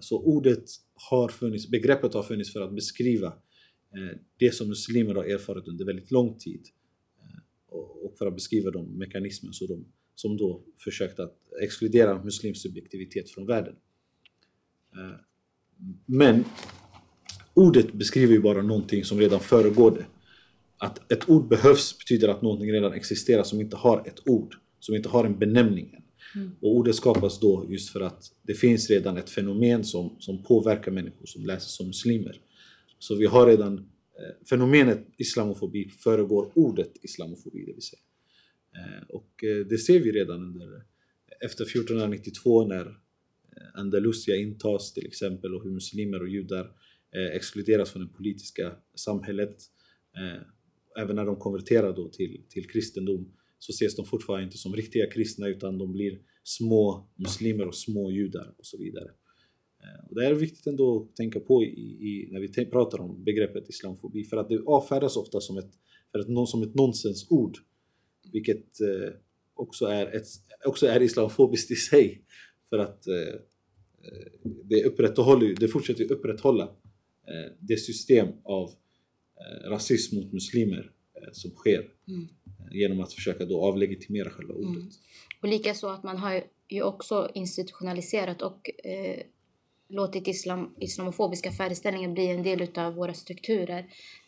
Så 0.00 0.22
ordet 0.22 0.64
har 1.10 1.28
funnits, 1.28 1.70
begreppet 1.70 2.14
har 2.14 2.22
funnits 2.22 2.52
för 2.52 2.60
att 2.60 2.74
beskriva 2.74 3.32
det 4.38 4.54
som 4.54 4.68
muslimer 4.68 5.14
har 5.14 5.24
erfarit 5.24 5.68
under 5.68 5.84
väldigt 5.84 6.10
lång 6.10 6.38
tid. 6.38 6.66
Och 7.70 8.14
för 8.18 8.26
att 8.26 8.34
beskriva 8.34 8.70
de 8.70 8.98
mekanismer 8.98 9.52
som, 9.52 9.66
de, 9.66 9.84
som 10.14 10.36
då 10.36 10.64
försökt 10.84 11.20
att 11.20 11.38
exkludera 11.62 12.24
muslims 12.24 12.62
subjektivitet 12.62 13.30
från 13.30 13.46
världen. 13.46 13.74
Men 16.06 16.44
ordet 17.54 17.92
beskriver 17.92 18.32
ju 18.32 18.40
bara 18.40 18.62
någonting 18.62 19.04
som 19.04 19.18
redan 19.18 19.40
föregår 19.40 19.90
det. 19.90 20.04
Att 20.82 21.12
ett 21.12 21.28
ord 21.28 21.48
behövs 21.48 21.98
betyder 21.98 22.28
att 22.28 22.42
någonting 22.42 22.72
redan 22.72 22.92
existerar 22.92 23.42
som 23.42 23.60
inte 23.60 23.76
har 23.76 24.02
ett 24.06 24.28
ord, 24.28 24.54
som 24.80 24.94
inte 24.94 25.08
har 25.08 25.24
en 25.24 25.38
benämning 25.38 25.94
än. 25.94 26.02
Och 26.60 26.76
ordet 26.76 26.94
skapas 26.94 27.40
då 27.40 27.66
just 27.68 27.90
för 27.90 28.00
att 28.00 28.32
det 28.42 28.54
finns 28.54 28.90
redan 28.90 29.16
ett 29.16 29.30
fenomen 29.30 29.84
som, 29.84 30.16
som 30.18 30.42
påverkar 30.42 30.92
människor 30.92 31.26
som 31.26 31.46
läser 31.46 31.68
som 31.68 31.86
muslimer. 31.86 32.40
Så 32.98 33.14
vi 33.14 33.26
har 33.26 33.46
redan 33.46 33.78
eh, 33.78 34.46
fenomenet 34.48 35.06
islamofobi 35.16 35.88
föregår 35.88 36.52
ordet 36.54 36.92
islamofobi, 37.02 37.64
det 37.64 37.72
vill 37.72 37.82
säga. 37.82 38.02
Eh, 38.76 39.02
och 39.08 39.44
eh, 39.44 39.66
det 39.66 39.78
ser 39.78 40.00
vi 40.00 40.12
redan 40.12 40.42
under, 40.42 40.82
efter 41.44 41.64
1492 41.64 42.66
när 42.66 42.86
eh, 42.86 42.94
Andalusia 43.74 44.36
intas 44.36 44.92
till 44.92 45.06
exempel 45.06 45.54
och 45.54 45.64
hur 45.64 45.70
muslimer 45.70 46.22
och 46.22 46.28
judar 46.28 46.70
eh, 47.16 47.36
exkluderas 47.36 47.90
från 47.90 48.06
det 48.06 48.12
politiska 48.12 48.72
samhället. 48.94 49.56
Även 50.98 51.16
när 51.16 51.24
de 51.24 51.36
konverterar 51.36 51.96
då 51.96 52.08
till, 52.08 52.42
till 52.48 52.70
kristendom 52.70 53.32
så 53.58 53.70
ses 53.70 53.96
de 53.96 54.06
fortfarande 54.06 54.44
inte 54.44 54.58
som 54.58 54.74
riktiga 54.74 55.10
kristna 55.10 55.48
utan 55.48 55.78
de 55.78 55.92
blir 55.92 56.18
små 56.44 57.10
muslimer 57.16 57.66
och 57.66 57.74
små 57.74 58.10
judar 58.10 58.54
och 58.58 58.66
så 58.66 58.78
vidare. 58.78 59.10
Eh, 59.82 60.08
och 60.08 60.14
det 60.14 60.26
är 60.26 60.34
viktigt 60.34 60.66
ändå 60.66 61.02
att 61.02 61.16
tänka 61.16 61.40
på 61.40 61.64
i, 61.64 61.66
i, 61.66 62.28
när 62.30 62.40
vi 62.40 62.66
pratar 62.70 63.00
om 63.00 63.24
begreppet 63.24 63.68
islamofobi 63.68 64.24
för 64.24 64.36
att 64.36 64.48
det 64.48 64.62
avfärdas 64.66 65.16
ofta 65.16 65.40
som 65.40 65.58
ett, 65.58 65.70
för 66.12 66.18
ett, 66.18 66.48
som 66.48 66.62
ett 66.62 66.74
nonsensord 66.74 67.58
vilket 68.32 68.80
eh, 68.80 69.12
också, 69.54 69.86
är 69.86 70.16
ett, 70.16 70.26
också 70.66 70.86
är 70.86 71.02
islamofobiskt 71.02 71.70
i 71.70 71.74
sig 71.74 72.24
för 72.70 72.78
att 72.78 73.06
eh, 73.06 73.14
eh 73.14 74.50
det, 74.64 74.84
upprätthåller, 74.84 75.54
det 75.60 75.68
fortsätter 75.68 76.12
upprätthålla 76.12 76.64
eh, 77.28 77.52
det 77.60 77.76
system 77.76 78.28
av 78.44 78.68
eh, 78.68 78.74
rasism 79.70 80.16
mot 80.16 80.32
muslimer 80.32 80.90
eh, 81.14 81.28
som 81.32 81.50
sker 81.50 81.88
Mm. 82.08 82.28
eh, 82.46 82.76
genom 82.76 83.00
att 83.00 83.12
försöka 83.12 83.44
då 83.44 83.64
avlegitimera 83.64 84.30
själva 84.30 84.54
ordet. 84.54 84.76
Mm. 84.76 84.90
Och 85.42 85.48
likaså 85.48 85.86
att 85.86 86.02
man 86.02 86.16
har 86.16 86.42
ju 86.68 86.82
också 86.82 87.30
institutionaliserat 87.34 88.42
och 88.42 88.70
eh, 88.84 89.22
låtit 89.92 90.28
islam, 90.28 90.74
islamofobiska 90.78 91.50
föreställningar 91.50 92.08
bli 92.08 92.26
en 92.26 92.42
del 92.42 92.68
av 92.78 92.94
våra 92.94 93.14
strukturer. 93.14 93.78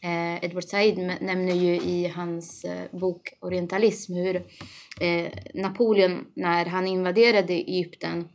Eh, 0.03 0.45
Edward 0.45 0.65
Said 0.65 0.99
nämner 0.99 1.55
ju 1.55 1.75
i 1.77 2.09
hans 2.09 2.65
eh, 2.65 2.99
bok 2.99 3.29
Orientalism 3.41 4.15
hur 4.15 4.37
eh, 5.01 5.33
Napoleon, 5.55 6.27
när 6.35 6.67
han 6.67 6.87
invaderade 6.87 7.55
Egypten, 7.55 8.29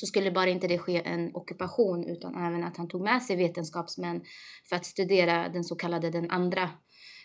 så 0.00 0.06
skulle 0.06 0.30
bara 0.30 0.50
inte 0.50 0.68
det 0.68 0.78
ske 0.78 1.02
en 1.04 1.34
ockupation 1.34 2.06
utan 2.08 2.34
även 2.46 2.64
att 2.64 2.76
han 2.76 2.88
tog 2.88 3.02
med 3.02 3.22
sig 3.22 3.36
vetenskapsmän 3.36 4.22
för 4.68 4.76
att 4.76 4.86
studera 4.86 5.48
den 5.48 5.64
så 5.64 5.76
kallade 5.76 6.10
den 6.10 6.30
andra. 6.30 6.62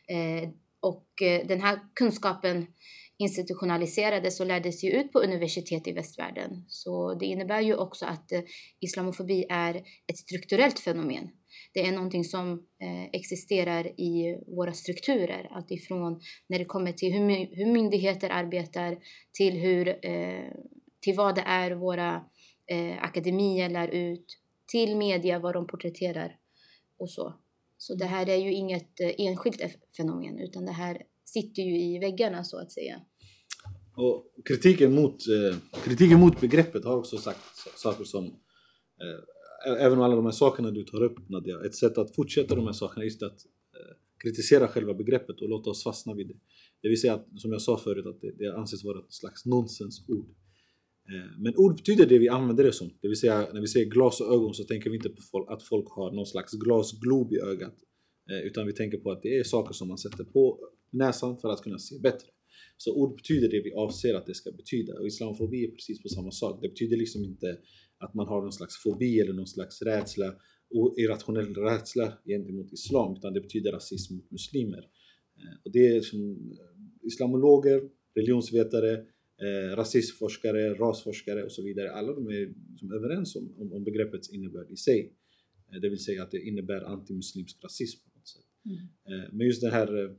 Eh, 0.07 0.49
och 0.81 1.21
eh, 1.21 1.47
den 1.47 1.61
här 1.61 1.79
kunskapen 1.95 2.67
institutionaliserades 3.17 4.39
och 4.39 4.45
lärdes 4.45 4.83
ju 4.83 4.89
ut 4.89 5.11
på 5.11 5.19
universitet 5.19 5.87
i 5.87 5.91
västvärlden. 5.91 6.65
Så 6.67 7.13
det 7.13 7.25
innebär 7.25 7.61
ju 7.61 7.75
också 7.75 8.05
att 8.05 8.31
eh, 8.31 8.41
islamofobi 8.79 9.45
är 9.49 9.75
ett 10.07 10.17
strukturellt 10.17 10.79
fenomen. 10.79 11.29
Det 11.73 11.87
är 11.87 11.91
någonting 11.91 12.23
som 12.23 12.53
eh, 12.53 13.03
existerar 13.13 13.87
i 13.87 14.37
våra 14.47 14.73
strukturer. 14.73 15.47
Alltifrån 15.51 16.21
när 16.49 16.59
det 16.59 16.65
kommer 16.65 16.91
till 16.91 17.13
hur, 17.13 17.25
my- 17.25 17.55
hur 17.55 17.65
myndigheter 17.65 18.29
arbetar 18.29 18.97
till, 19.37 19.53
hur, 19.53 20.05
eh, 20.05 20.51
till 21.01 21.15
vad 21.15 21.35
det 21.35 21.43
är 21.45 21.71
våra 21.71 22.21
eh, 22.71 23.03
akademier 23.03 23.69
lär 23.69 23.87
ut, 23.87 24.25
till 24.65 24.95
media, 24.97 25.39
vad 25.39 25.53
de 25.53 25.67
porträtterar 25.67 26.37
och 26.97 27.09
så. 27.09 27.33
Så 27.77 27.95
det 27.95 28.05
här 28.05 28.29
är 28.29 28.35
ju 28.37 28.53
inget 28.53 28.99
eh, 28.99 29.11
enskilt 29.17 29.61
fenomen 29.97 30.39
utan 30.39 30.65
det 30.65 30.71
här 30.71 31.01
sitter 31.25 31.61
ju 31.61 31.81
i 31.81 31.99
väggarna 31.99 32.43
så 32.43 32.57
att 32.57 32.71
säga. 32.71 33.01
Och 33.95 34.25
kritiken 34.45 34.95
mot, 34.95 35.15
eh, 35.27 35.57
kritiken 35.83 36.19
mot 36.19 36.41
begreppet 36.41 36.85
har 36.85 36.97
också 36.97 37.17
sagt 37.17 37.39
saker 37.75 38.03
som 38.03 38.25
eh, 38.25 39.71
ä- 39.71 39.77
Även 39.79 40.01
alla 40.01 40.15
de 40.15 40.25
här 40.25 40.31
sakerna 40.31 40.71
du 40.71 40.83
tar 40.83 41.03
upp 41.03 41.29
Nadja, 41.29 41.65
ett 41.65 41.75
sätt 41.75 41.97
att 41.97 42.15
fortsätta 42.15 42.55
de 42.55 42.65
här 42.65 42.73
sakerna 42.73 43.01
är 43.01 43.05
just 43.05 43.23
att 43.23 43.31
eh, 43.75 43.95
kritisera 44.23 44.67
själva 44.67 44.93
begreppet 44.93 45.41
och 45.41 45.49
låta 45.49 45.69
oss 45.69 45.83
fastna 45.83 46.13
vid 46.13 46.27
det. 46.27 46.35
Det 46.81 46.89
vill 46.89 47.01
säga, 47.01 47.13
att, 47.13 47.27
som 47.35 47.51
jag 47.51 47.61
sa 47.61 47.77
förut, 47.77 48.05
att 48.05 48.21
det, 48.21 48.31
det 48.37 48.55
anses 48.57 48.83
vara 48.83 48.99
ett 48.99 49.13
slags 49.13 49.45
nonsensord. 49.45 50.25
Eh, 51.09 51.39
men 51.39 51.53
ord 51.57 51.75
betyder 51.77 52.05
det 52.05 52.19
vi 52.19 52.29
använder 52.29 52.63
det 52.63 52.73
som. 52.73 52.89
Det 53.01 53.07
vill 53.07 53.19
säga, 53.19 53.47
när 53.53 53.61
vi 53.61 53.67
säger 53.67 53.85
glas 53.85 54.21
och 54.21 54.33
ögon 54.33 54.53
så 54.53 54.63
tänker 54.63 54.89
vi 54.89 54.95
inte 54.95 55.09
på 55.09 55.21
folk, 55.31 55.51
att 55.51 55.63
folk 55.63 55.89
har 55.89 56.11
någon 56.11 56.25
slags 56.25 56.53
glasglob 56.53 57.33
i 57.33 57.39
ögat. 57.39 57.75
Eh, 58.31 58.47
utan 58.47 58.67
vi 58.67 58.73
tänker 58.73 58.97
på 58.97 59.11
att 59.11 59.21
det 59.21 59.37
är 59.39 59.43
saker 59.43 59.73
som 59.73 59.87
man 59.87 59.97
sätter 59.97 60.23
på 60.23 60.59
näsan 60.91 61.37
för 61.37 61.49
att 61.49 61.61
kunna 61.61 61.79
se 61.79 61.99
bättre. 61.99 62.27
Så 62.77 62.95
ord 62.95 63.15
betyder 63.15 63.49
det 63.49 63.61
vi 63.61 63.73
avser 63.73 64.13
att 64.15 64.25
det 64.25 64.35
ska 64.35 64.51
betyda. 64.51 64.99
Och 64.99 65.07
islamofobi 65.07 65.63
är 65.65 65.71
precis 65.71 66.03
på 66.03 66.09
samma 66.09 66.31
sak. 66.31 66.61
Det 66.61 66.69
betyder 66.69 66.97
liksom 66.97 67.23
inte 67.23 67.57
att 67.97 68.13
man 68.13 68.27
har 68.27 68.41
någon 68.41 68.51
slags 68.51 68.83
fobi 68.83 69.19
eller 69.19 69.33
någon 69.33 69.47
slags 69.47 69.81
rädsla, 69.81 70.35
irrationell 70.97 71.55
rädsla 71.55 72.13
gentemot 72.25 72.73
islam, 72.73 73.15
utan 73.17 73.33
det 73.33 73.41
betyder 73.41 73.71
rasism 73.71 74.15
mot 74.15 74.31
muslimer. 74.31 74.83
Eh, 75.37 75.55
och 75.63 75.71
det 75.71 75.87
är 75.87 76.01
som 76.01 76.51
islamologer, 77.01 77.81
religionsvetare, 78.15 79.05
eh, 79.41 79.75
rasismforskare, 79.75 80.73
rasforskare 80.73 81.43
och 81.43 81.51
så 81.51 81.63
vidare. 81.63 81.91
Alla 81.91 82.13
de 82.13 82.27
är 82.27 82.53
som 82.79 82.91
överens 82.93 83.35
om, 83.35 83.55
om, 83.57 83.73
om 83.73 83.83
begreppets 83.83 84.29
innebörd 84.33 84.71
i 84.71 84.75
sig. 84.77 85.13
Eh, 85.73 85.79
Det 85.81 85.89
vill 85.89 86.03
säga 86.03 86.23
att 86.23 86.31
det 86.31 86.39
innebär 86.41 86.81
antimuslimsk 86.81 87.63
rasism 87.63 87.99
på 88.09 88.17
något 88.19 88.27
sätt. 88.27 88.45
Eh, 89.07 89.33
Men 89.33 89.47
just 89.47 89.61
det 89.61 89.69
här 89.69 90.03
eh, 90.03 90.11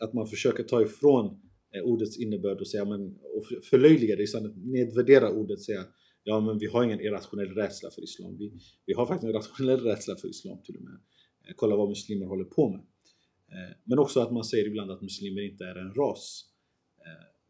att 0.00 0.12
man 0.14 0.26
försöker 0.26 0.62
ta 0.62 0.82
ifrån 0.82 1.40
eh, 1.74 1.82
ordets 1.82 2.18
innebörd 2.18 2.60
och 2.60 2.68
säga 2.68 2.84
men, 2.84 3.00
och 3.16 3.46
för- 3.48 3.60
förlöjliga 3.60 4.16
det 4.16 4.22
istället, 4.22 4.56
nedvärdera 4.56 5.30
ordet 5.30 5.60
säga 5.62 5.84
ja 6.26 6.40
men 6.40 6.58
vi 6.58 6.66
har 6.66 6.84
ingen 6.84 7.00
irrationell 7.00 7.48
rädsla 7.54 7.90
för 7.90 8.02
islam. 8.04 8.36
Vi, 8.38 8.52
vi 8.86 8.92
har 8.94 9.06
faktiskt 9.06 9.26
en 9.26 9.32
rationell 9.32 9.80
rädsla 9.80 10.16
för 10.16 10.28
islam 10.28 10.58
till 10.64 10.76
och 10.76 10.82
med. 10.82 10.92
Eh, 11.48 11.52
Kolla 11.56 11.76
vad 11.76 11.88
muslimer 11.88 12.26
håller 12.26 12.44
på 12.44 12.68
med. 12.70 12.84
Men 13.84 13.98
också 13.98 14.20
att 14.20 14.32
man 14.32 14.44
säger 14.44 14.66
ibland 14.66 14.90
att 14.90 15.02
muslimer 15.02 15.42
inte 15.42 15.64
är 15.64 15.74
en 15.74 15.94
ras. 15.94 16.50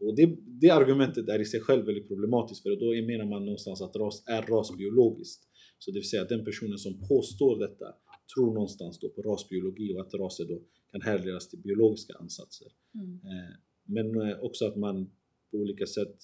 Och 0.01 0.17
det, 0.17 0.37
det 0.47 0.71
argumentet 0.71 1.29
är 1.29 1.41
i 1.41 1.45
sig 1.45 1.61
själv 1.61 1.87
väldigt 1.87 2.09
problematiskt 2.09 2.63
för 2.63 2.71
då 2.71 3.07
menar 3.07 3.25
man 3.25 3.45
någonstans 3.45 3.83
att 3.83 3.97
ras 3.97 4.25
är 4.27 4.43
rasbiologiskt. 4.43 5.49
Så 5.79 5.91
det 5.91 5.99
vill 5.99 6.09
säga 6.09 6.23
att 6.23 6.29
den 6.29 6.45
personen 6.45 6.79
som 6.79 7.09
påstår 7.09 7.59
detta 7.59 7.95
tror 8.35 8.55
någonstans 8.55 8.99
då 8.99 9.09
på 9.09 9.23
rasbiologi 9.23 9.95
och 9.95 10.01
att 10.01 10.15
raser 10.15 10.45
då 10.45 10.63
kan 10.93 11.03
härledas 11.03 11.49
till 11.49 11.59
biologiska 11.59 12.15
ansatser. 12.15 12.67
Eh, 12.95 13.57
Men 13.85 14.21
eh, 14.21 14.41
också 14.41 14.67
att 14.67 14.77
man 14.77 15.11
på 15.51 15.57
olika 15.57 15.87
sätt 15.87 16.17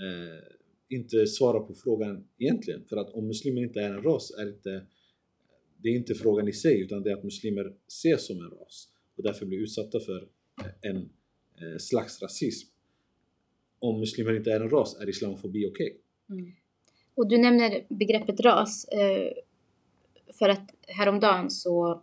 eh, 0.00 0.96
inte 0.96 1.26
svarar 1.26 1.60
på 1.60 1.74
frågan 1.74 2.28
egentligen. 2.38 2.84
För 2.84 2.96
att 2.96 3.10
om 3.10 3.26
muslimer 3.26 3.62
inte 3.62 3.80
är 3.80 3.90
en 3.90 4.02
ras 4.02 4.30
är 4.38 4.48
inte, 4.48 4.86
det 5.82 5.88
är 5.88 5.96
inte 5.96 6.14
frågan 6.14 6.48
i 6.48 6.52
sig 6.52 6.80
utan 6.80 7.02
det 7.02 7.10
är 7.10 7.16
att 7.16 7.24
muslimer 7.24 7.76
ses 7.88 8.26
som 8.26 8.36
en 8.36 8.50
ras 8.50 8.88
och 9.16 9.22
därför 9.22 9.46
blir 9.46 9.58
utsatta 9.58 10.00
för 10.00 10.28
en 10.80 11.08
slags 11.78 12.22
rasism. 12.22 12.71
Om 13.82 14.00
muslimer 14.00 14.36
inte 14.36 14.50
är 14.52 14.60
en 14.60 14.70
ras 14.70 15.00
är 15.00 15.08
islamofobi 15.08 15.66
okej? 15.66 15.96
Mm. 16.30 16.52
Och 17.14 17.28
du 17.28 17.38
nämner 17.38 17.86
begreppet 17.88 18.40
ras. 18.40 18.84
Eh, 18.84 19.32
för 20.38 20.48
att 20.48 20.74
häromdagen 20.88 21.50
så 21.50 22.02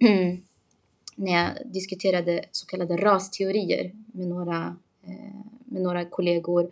när 1.16 1.32
jag 1.32 1.72
diskuterade 1.72 2.44
så 2.50 2.66
kallade 2.66 2.96
rasteorier 2.96 3.92
med 4.14 4.28
några, 4.28 4.76
eh, 5.06 5.40
med 5.64 5.82
några 5.82 6.04
kollegor 6.04 6.70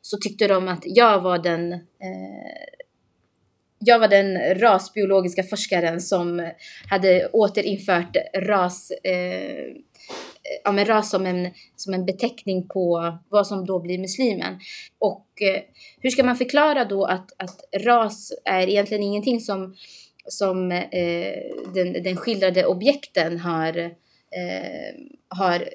så 0.00 0.16
tyckte 0.16 0.48
de 0.48 0.68
att 0.68 0.82
jag 0.84 1.20
var 1.20 1.38
den 1.38 1.72
eh, 1.72 1.78
jag 3.78 3.98
var 3.98 4.08
den 4.08 4.54
rasbiologiska 4.54 5.42
forskaren 5.42 6.00
som 6.00 6.50
hade 6.90 7.28
återinfört 7.32 8.16
ras, 8.34 8.90
eh, 8.90 9.74
ja, 10.64 10.72
men 10.72 10.86
ras 10.86 11.10
som, 11.10 11.26
en, 11.26 11.50
som 11.76 11.94
en 11.94 12.06
beteckning 12.06 12.68
på 12.68 13.18
vad 13.28 13.46
som 13.46 13.66
då 13.66 13.80
blir 13.80 13.98
muslimen. 13.98 14.58
Och 14.98 15.42
eh, 15.42 15.62
hur 16.00 16.10
ska 16.10 16.24
man 16.24 16.36
förklara 16.36 16.84
då 16.84 17.04
att, 17.04 17.32
att 17.36 17.60
ras 17.84 18.32
är 18.44 18.68
egentligen 18.68 19.02
ingenting 19.02 19.40
som, 19.40 19.74
som 20.28 20.72
eh, 20.72 21.34
den, 21.74 21.92
den 21.92 22.16
skildrade 22.16 22.66
objekten 22.66 23.38
har, 23.38 23.78
eh, 23.78 24.94
har 25.28 25.68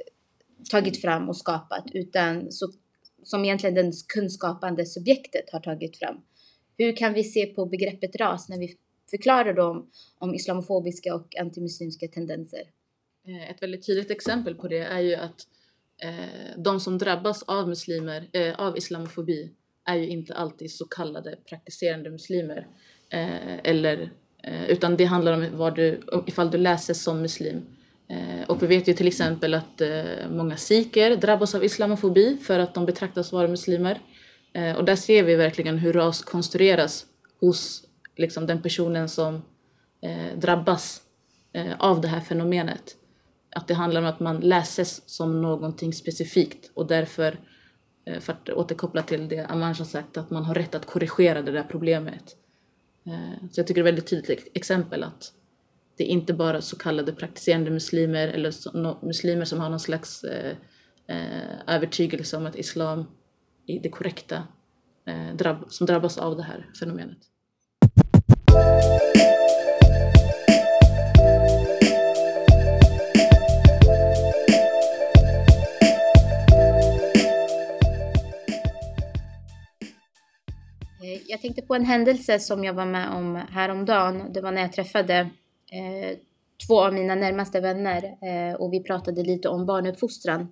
tagit 0.72 1.02
fram 1.02 1.30
och 1.30 1.38
skapat, 1.38 1.84
utan 1.94 2.52
så, 2.52 2.68
som 3.24 3.46
egentligen 3.46 3.76
den 3.76 3.92
kunskapande 4.14 4.86
subjektet 4.86 5.50
har 5.52 5.60
tagit 5.60 6.00
fram. 6.00 6.16
Hur 6.78 6.96
kan 6.96 7.14
vi 7.14 7.24
se 7.24 7.46
på 7.46 7.66
begreppet 7.66 8.16
ras 8.16 8.50
när 8.50 8.58
vi 8.58 8.76
förklarar 9.10 9.54
dem 9.54 9.90
om 10.20 10.36
islamofobiska 10.36 11.16
och 11.16 11.36
antimuslimska 11.40 12.08
tendenser? 12.08 12.62
Eh, 13.28 13.50
ett 13.50 13.64
väldigt 13.64 13.86
tydligt 13.86 14.12
exempel 14.12 14.56
på 14.56 14.68
det 14.68 14.80
är 14.80 15.00
ju 15.00 15.16
att 15.16 15.48
eh, 16.04 16.58
de 16.58 16.80
som 16.80 16.98
drabbas 16.98 17.44
av 17.44 17.70
muslimer, 17.70 18.30
eh, 18.34 18.60
av 18.60 18.78
islamofobi, 18.78 19.52
är 19.86 19.96
ju 19.96 20.08
inte 20.08 20.34
alltid 20.36 20.72
så 20.72 20.86
kallade 20.86 21.36
praktiserande 21.50 22.10
muslimer. 22.10 22.68
Eller, 23.64 24.10
utan 24.68 24.98
det 24.98 25.06
handlar 25.06 25.34
om 25.34 25.48
vad 25.54 25.76
du, 25.76 26.02
ifall 26.28 26.52
du 26.52 26.58
läses 26.58 27.04
som 27.04 27.22
muslim. 27.22 27.62
Och 28.48 28.64
vi 28.64 28.68
vet 28.68 28.88
ju 28.88 28.94
till 28.94 29.08
exempel 29.08 29.54
att 29.54 29.82
många 30.30 30.58
sikher 30.58 31.16
drabbas 31.16 31.56
av 31.56 31.64
islamofobi 31.64 32.38
för 32.38 32.60
att 32.60 32.74
de 32.74 32.86
betraktas 32.86 33.32
vara 33.32 33.48
muslimer. 33.48 34.00
Och 34.78 34.86
där 34.86 34.96
ser 34.96 35.24
vi 35.24 35.36
verkligen 35.36 35.78
hur 35.78 35.94
ras 35.94 36.22
konstrueras 36.22 37.06
hos 37.40 37.84
liksom, 38.16 38.48
den 38.48 38.62
personen 38.62 39.10
som 39.10 39.42
drabbas 40.36 41.02
av 41.78 42.02
det 42.02 42.08
här 42.08 42.22
fenomenet. 42.22 42.96
Att 43.56 43.68
det 43.68 43.74
handlar 43.74 44.02
om 44.02 44.08
att 44.08 44.20
man 44.20 44.40
läses 44.40 45.10
som 45.10 45.42
någonting 45.42 45.94
specifikt 45.94 46.72
och 46.74 46.88
därför, 46.88 47.40
eh, 48.06 48.20
för 48.20 48.34
att 48.34 48.50
återkoppla 48.50 49.04
till 49.04 49.28
det 49.28 49.46
Amansh 49.46 49.80
har 49.80 49.86
sagt, 49.86 50.18
att 50.18 50.30
man 50.30 50.46
har 50.46 50.56
rätt 50.56 50.76
att 50.76 50.86
korrigera 50.86 51.42
det 51.42 51.52
där 51.52 51.64
problemet. 51.64 52.36
Eh, 53.06 53.48
så 53.52 53.60
jag 53.60 53.68
tycker 53.68 53.84
det 53.84 53.90
är 53.90 53.94
ett 53.94 53.98
väldigt 53.98 54.10
tydligt 54.10 54.58
exempel 54.58 55.04
att 55.04 55.34
det 55.98 56.04
är 56.04 56.08
inte 56.08 56.34
bara 56.34 56.62
så 56.62 56.78
kallade 56.78 57.14
praktiserande 57.14 57.72
muslimer 57.72 58.28
eller 58.28 59.06
muslimer 59.06 59.46
som 59.46 59.60
har 59.60 59.70
någon 59.70 59.80
slags 59.80 60.24
eh, 60.24 60.56
övertygelse 61.68 62.38
om 62.38 62.46
att 62.46 62.56
islam 62.56 63.06
är 63.68 63.80
det 63.80 63.90
korrekta 63.90 64.44
som 65.70 65.88
drabbas 65.88 66.18
av 66.18 66.38
det 66.38 66.44
här 66.44 66.70
fenomenet. 66.80 67.18
Eh, 81.14 81.22
jag 81.28 81.42
tänkte 81.42 81.62
på 81.62 81.76
en 81.76 81.86
händelse 81.86 82.40
som 82.40 82.64
jag 82.64 82.74
var 82.74 82.86
med 82.86 83.10
om 83.10 83.36
häromdagen. 83.36 84.34
Det 84.34 84.42
var 84.42 84.52
när 84.52 84.62
jag 84.62 84.74
träffade 84.74 85.16
eh, 85.72 86.18
två 86.68 86.82
av 86.82 86.94
mina 86.94 87.16
närmaste 87.16 87.60
vänner 87.60 88.04
eh, 88.04 88.56
och 88.56 88.74
vi 88.74 88.84
pratade 88.84 89.24
lite 89.24 89.50
om 89.50 89.66
barnuppfostran. 89.66 90.48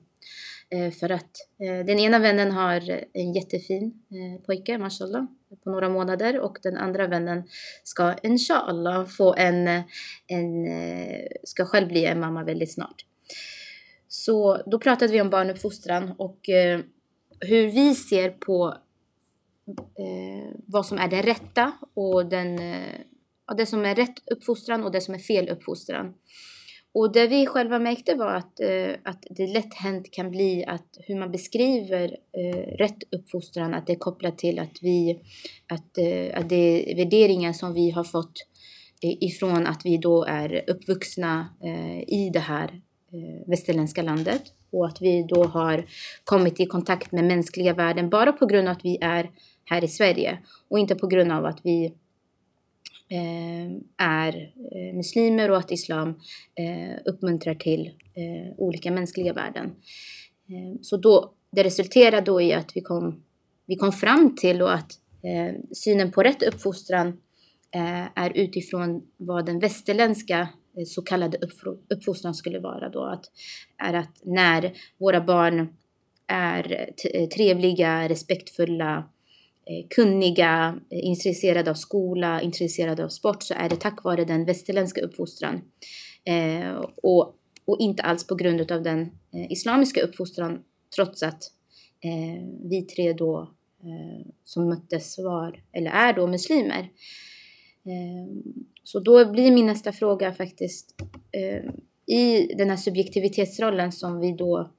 Eh, 0.69 0.91
för 0.91 1.09
att 1.09 1.31
eh, 1.59 1.85
den 1.85 1.99
ena 1.99 2.19
vännen 2.19 2.51
har 2.51 3.05
en 3.13 3.33
jättefin 3.33 3.93
eh, 4.11 4.45
pojke, 4.45 4.77
mashallah, 4.77 5.25
på 5.63 5.69
några 5.69 5.89
månader 5.89 6.39
och 6.39 6.57
den 6.63 6.77
andra 6.77 7.07
vännen 7.07 7.43
ska 7.83 8.13
inshallah 8.23 9.05
få 9.05 9.33
en, 9.35 9.67
en 10.27 10.65
eh, 10.65 11.27
ska 11.43 11.65
själv 11.65 11.87
bli 11.87 12.05
en 12.05 12.19
mamma 12.19 12.43
väldigt 12.43 12.73
snart. 12.73 13.05
Så 14.07 14.61
då 14.65 14.79
pratade 14.79 15.13
vi 15.13 15.21
om 15.21 15.29
barnuppfostran 15.29 16.11
och 16.17 16.49
eh, 16.49 16.79
hur 17.39 17.71
vi 17.71 17.95
ser 17.95 18.29
på 18.29 18.77
eh, 19.79 20.49
vad 20.67 20.85
som 20.85 20.97
är 20.97 21.07
det 21.07 21.21
rätta 21.21 21.71
och 21.93 22.25
den, 22.25 22.59
eh, 22.59 23.55
det 23.57 23.65
som 23.65 23.85
är 23.85 23.95
rätt 23.95 24.31
uppfostran 24.31 24.83
och 24.83 24.91
det 24.91 25.01
som 25.01 25.13
är 25.13 25.19
fel 25.19 25.49
uppfostran. 25.49 26.13
Och 26.93 27.11
det 27.11 27.27
vi 27.27 27.45
själva 27.45 27.79
märkte 27.79 28.15
var 28.15 28.33
att, 28.33 28.59
eh, 28.59 28.91
att 29.03 29.25
det 29.29 29.47
lätt 29.47 29.73
hänt 29.73 30.11
kan 30.11 30.31
bli 30.31 30.65
att 30.67 30.97
hur 30.99 31.19
man 31.19 31.31
beskriver 31.31 32.17
eh, 32.37 32.77
rätt 32.77 33.03
uppfostran, 33.11 33.73
att 33.73 33.87
det 33.87 33.93
är 33.93 33.97
kopplat 33.97 34.37
till 34.37 34.59
att 34.59 34.77
vi, 34.81 35.19
att, 35.67 35.97
eh, 35.97 36.39
att 36.39 36.49
det 36.49 36.91
är 36.91 36.95
värderingar 36.95 37.53
som 37.53 37.73
vi 37.73 37.91
har 37.91 38.03
fått 38.03 38.33
eh, 39.01 39.23
ifrån 39.23 39.67
att 39.67 39.85
vi 39.85 39.97
då 39.97 40.23
är 40.23 40.63
uppvuxna 40.67 41.49
eh, 41.63 41.99
i 41.99 42.29
det 42.33 42.39
här 42.39 42.81
eh, 43.13 43.49
västerländska 43.49 44.01
landet 44.01 44.43
och 44.71 44.87
att 44.87 45.01
vi 45.01 45.23
då 45.23 45.43
har 45.43 45.85
kommit 46.23 46.59
i 46.59 46.65
kontakt 46.65 47.11
med 47.11 47.23
mänskliga 47.23 47.73
värden 47.73 48.09
bara 48.09 48.31
på 48.31 48.45
grund 48.45 48.67
av 48.67 48.71
att 48.71 48.85
vi 48.85 48.97
är 49.01 49.29
här 49.65 49.83
i 49.83 49.87
Sverige 49.87 50.39
och 50.69 50.79
inte 50.79 50.95
på 50.95 51.07
grund 51.07 51.31
av 51.31 51.45
att 51.45 51.59
vi 51.63 51.85
eh, 53.09 53.71
är 53.97 54.53
eh, 54.75 54.95
muslimer 54.95 55.51
och 55.51 55.57
att 55.57 55.71
islam 55.71 56.09
eh, 56.55 56.97
uppmuntrar 57.05 57.55
till 57.55 57.87
eh, 57.87 58.53
olika 58.57 58.91
mänskliga 58.91 59.33
värden. 59.33 59.65
Eh, 60.49 60.79
så 60.81 60.97
då, 60.97 61.33
det 61.51 61.63
resulterade 61.63 62.25
då 62.25 62.41
i 62.41 62.53
att 62.53 62.71
vi 62.75 62.81
kom, 62.81 63.23
vi 63.65 63.75
kom 63.75 63.91
fram 63.91 64.35
till 64.35 64.61
och 64.61 64.73
att 64.73 64.91
eh, 65.23 65.55
synen 65.71 66.11
på 66.11 66.23
rätt 66.23 66.43
uppfostran 66.43 67.07
eh, 67.75 68.05
är 68.15 68.31
utifrån 68.35 69.01
vad 69.17 69.45
den 69.45 69.59
västerländska 69.59 70.39
eh, 70.77 70.85
så 70.85 71.01
kallade 71.01 71.37
uppfostran 71.89 72.33
skulle 72.33 72.59
vara 72.59 72.89
då. 72.89 73.03
Att, 73.03 73.25
är 73.77 73.93
att 73.93 74.21
när 74.23 74.73
våra 74.99 75.21
barn 75.21 75.67
är 76.27 76.93
eh, 77.13 77.27
trevliga, 77.27 78.09
respektfulla, 78.09 79.09
Eh, 79.65 79.87
kunniga, 79.89 80.79
eh, 80.89 81.05
intresserade 81.05 81.71
av 81.71 81.75
skola, 81.75 82.41
intresserade 82.41 83.05
av 83.05 83.09
sport 83.09 83.43
så 83.43 83.53
är 83.53 83.69
det 83.69 83.75
tack 83.75 84.03
vare 84.03 84.25
den 84.25 84.45
västerländska 84.45 85.01
uppfostran. 85.01 85.61
Eh, 86.23 86.85
och, 87.03 87.35
och 87.65 87.77
inte 87.79 88.03
alls 88.03 88.27
på 88.27 88.35
grund 88.35 88.71
av 88.71 88.83
den 88.83 89.01
eh, 89.01 89.51
islamiska 89.51 90.01
uppfostran 90.01 90.63
trots 90.95 91.23
att 91.23 91.43
eh, 92.03 92.47
vi 92.69 92.81
tre 92.81 93.13
då 93.13 93.51
eh, 93.83 94.27
som 94.43 94.69
möttes 94.69 95.17
var, 95.17 95.63
eller 95.71 95.91
är 95.91 96.13
då 96.13 96.27
muslimer. 96.27 96.89
Eh, 97.85 98.53
så 98.83 98.99
då 98.99 99.31
blir 99.31 99.51
min 99.51 99.65
nästa 99.65 99.91
fråga 99.91 100.33
faktiskt 100.33 101.01
eh, 101.31 101.71
i 102.15 102.53
den 102.57 102.69
här 102.69 102.77
subjektivitetsrollen 102.77 103.91
som 103.91 104.19
vi 104.19 104.31
då 104.31 104.71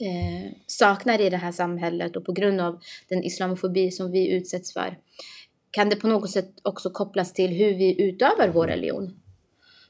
eh, 0.00 0.52
saknar 0.66 1.20
i 1.20 1.30
det 1.30 1.36
här 1.36 1.52
samhället 1.52 2.16
och 2.16 2.24
på 2.24 2.32
grund 2.32 2.60
av 2.60 2.80
den 3.08 3.24
islamofobi 3.24 3.90
som 3.90 4.10
vi 4.10 4.30
utsätts 4.32 4.72
för. 4.72 4.98
Kan 5.70 5.88
det 5.88 5.96
på 5.96 6.08
något 6.08 6.30
sätt 6.30 6.50
också 6.62 6.90
kopplas 6.90 7.32
till 7.32 7.50
hur 7.50 7.74
vi 7.74 8.02
utövar 8.02 8.48
vår 8.48 8.66
religion? 8.66 9.20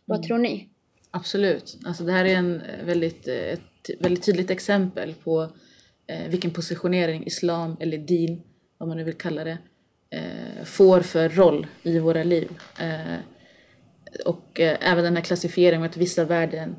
Vad 0.05 0.23
tror 0.23 0.39
ni? 0.39 0.69
Absolut. 1.11 1.79
Alltså 1.85 2.05
det 2.05 2.13
här 2.13 2.25
är 2.25 2.35
en 2.35 2.61
eh, 2.61 2.85
väldigt, 2.85 3.29
eh, 3.29 3.35
ett 3.35 3.91
väldigt 3.99 4.25
tydligt 4.25 4.51
exempel 4.51 5.15
på 5.25 5.53
eh, 6.07 6.29
vilken 6.29 6.51
positionering 6.51 7.27
islam 7.27 7.77
eller 7.81 7.99
din, 7.99 8.43
vad 8.79 8.89
man 8.89 8.97
nu 8.97 9.05
vill 9.05 9.15
kalla 9.15 9.45
det, 9.45 9.59
eh, 10.11 10.65
får 10.65 11.01
för 11.01 11.29
roll 11.29 11.67
i 11.83 11.99
våra 11.99 12.23
liv. 12.23 12.51
Eh, 12.81 13.19
och 14.27 14.61
eh, 14.61 14.79
även 14.81 15.05
den 15.05 15.17
här 15.17 15.23
klassifieringen 15.23 15.81
med 15.81 15.91
att 15.91 15.97
vissa 15.97 16.25
värden 16.25 16.77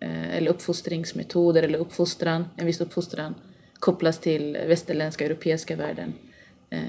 Eh, 0.00 0.36
eller 0.36 0.50
uppfostringsmetoder 0.50 1.62
eller 1.62 1.78
uppfostran, 1.78 2.44
en 2.56 2.66
viss 2.66 2.80
uppfostran 2.80 3.34
kopplas 3.78 4.18
till 4.18 4.58
västerländska 4.66 5.24
europeiska 5.24 5.76
världen. 5.76 6.12
Eh, 6.70 6.80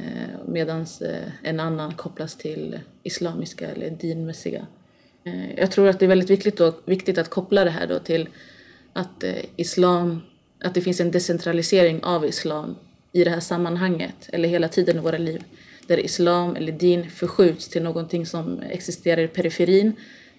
Medan 0.48 0.82
eh, 0.82 1.32
en 1.43 1.60
annan 1.60 1.93
kopplas 1.93 2.38
till 2.38 2.80
islamiska 3.04 3.67
eller 3.67 3.89
dinmässiga. 3.89 4.67
Jag 5.58 5.72
tror 5.72 5.88
att 5.88 6.00
det 6.00 6.06
är 6.06 6.10
väldigt 6.10 6.30
viktigt, 6.30 6.58
då, 6.58 6.74
viktigt 6.86 7.17
att 7.17 7.30
koppla 7.30 7.63
det 7.63 7.69
här 7.69 7.88
då 7.88 8.00
till 8.00 8.30
att 8.93 9.24
islam, 9.56 10.22
att 10.63 10.74
det 10.74 10.82
finns 10.82 11.00
en 11.00 11.12
decentralisering 11.12 12.04
av 12.04 12.26
islam 12.26 12.76
i 13.12 13.24
det 13.24 13.30
här 13.30 13.39
sammanhanget, 13.39 14.30
eller 14.34 14.50
hela 14.50 14.67
tiden 14.67 14.98
i 14.98 15.00
våra 15.00 15.17
liv. 15.17 15.43
Där 15.88 16.00
islam 16.00 16.56
eller 16.56 16.72
din 16.72 17.10
förskjuts 17.10 17.67
till 17.67 17.84
någonting 17.84 18.26
som 18.26 18.62
existerar 18.62 19.22
i 19.22 19.28
periferin, 19.28 19.88
eh, 19.88 19.93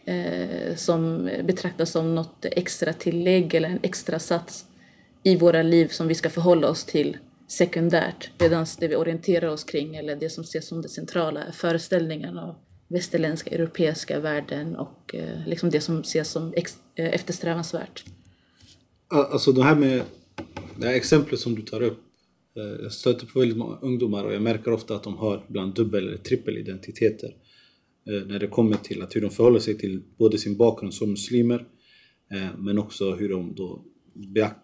Eh, 0.04 0.76
som 0.76 1.30
betraktas 1.44 1.90
som 1.90 2.14
något 2.14 2.44
extra 2.44 2.92
tillägg 2.92 3.54
eller 3.54 3.68
en 3.68 3.78
extra 3.82 4.18
sats 4.18 4.64
i 5.22 5.36
våra 5.36 5.62
liv 5.62 5.88
som 5.88 6.08
vi 6.08 6.14
ska 6.14 6.30
förhålla 6.30 6.68
oss 6.68 6.84
till 6.84 7.16
sekundärt. 7.48 8.30
Medan 8.38 8.66
det 8.78 8.88
vi 8.88 8.96
orienterar 8.96 9.48
oss 9.48 9.64
kring, 9.64 9.96
eller 9.96 10.16
det 10.16 10.30
som 10.30 10.44
ses 10.44 10.66
som 10.68 10.82
det 10.82 10.88
centrala, 10.88 11.42
är 11.44 11.52
föreställningen 11.52 12.38
av 12.38 12.54
västerländska, 12.88 13.50
europeiska 13.50 14.20
värden 14.20 14.76
och 14.76 15.14
eh, 15.14 15.46
liksom 15.46 15.70
det 15.70 15.80
som 15.80 16.00
ses 16.00 16.28
som 16.30 16.52
ex- 16.56 16.78
eh, 16.94 17.14
eftersträvansvärt. 17.14 18.04
Alltså 19.08 19.52
det 19.52 19.62
här 19.62 19.74
med 19.74 20.02
det 20.78 20.86
här 20.86 20.94
exemplet 20.94 21.40
som 21.40 21.54
du 21.54 21.62
tar 21.62 21.82
upp. 21.82 21.98
eh, 22.56 22.82
Jag 22.82 22.92
stöter 22.92 23.26
på 23.26 23.38
väldigt 23.40 23.58
många 23.58 23.78
ungdomar 23.80 24.24
och 24.24 24.34
jag 24.34 24.42
märker 24.42 24.72
ofta 24.72 24.94
att 24.94 25.02
de 25.02 25.16
har 25.16 25.44
ibland 25.48 25.74
dubbel 25.74 26.08
eller 26.08 26.16
trippelidentiteter. 26.18 27.34
Eh, 28.06 28.26
när 28.26 28.38
det 28.38 28.46
kommer 28.46 28.76
till 28.76 29.02
att 29.02 29.16
hur 29.16 29.20
de 29.20 29.30
förhåller 29.30 29.60
sig 29.60 29.78
till 29.78 30.02
både 30.18 30.38
sin 30.38 30.56
bakgrund 30.56 30.94
som 30.94 31.10
muslimer 31.10 31.66
eh, 32.30 32.58
men 32.58 32.78
också 32.78 33.14
hur 33.14 33.28
de 33.28 33.54
då 33.54 33.84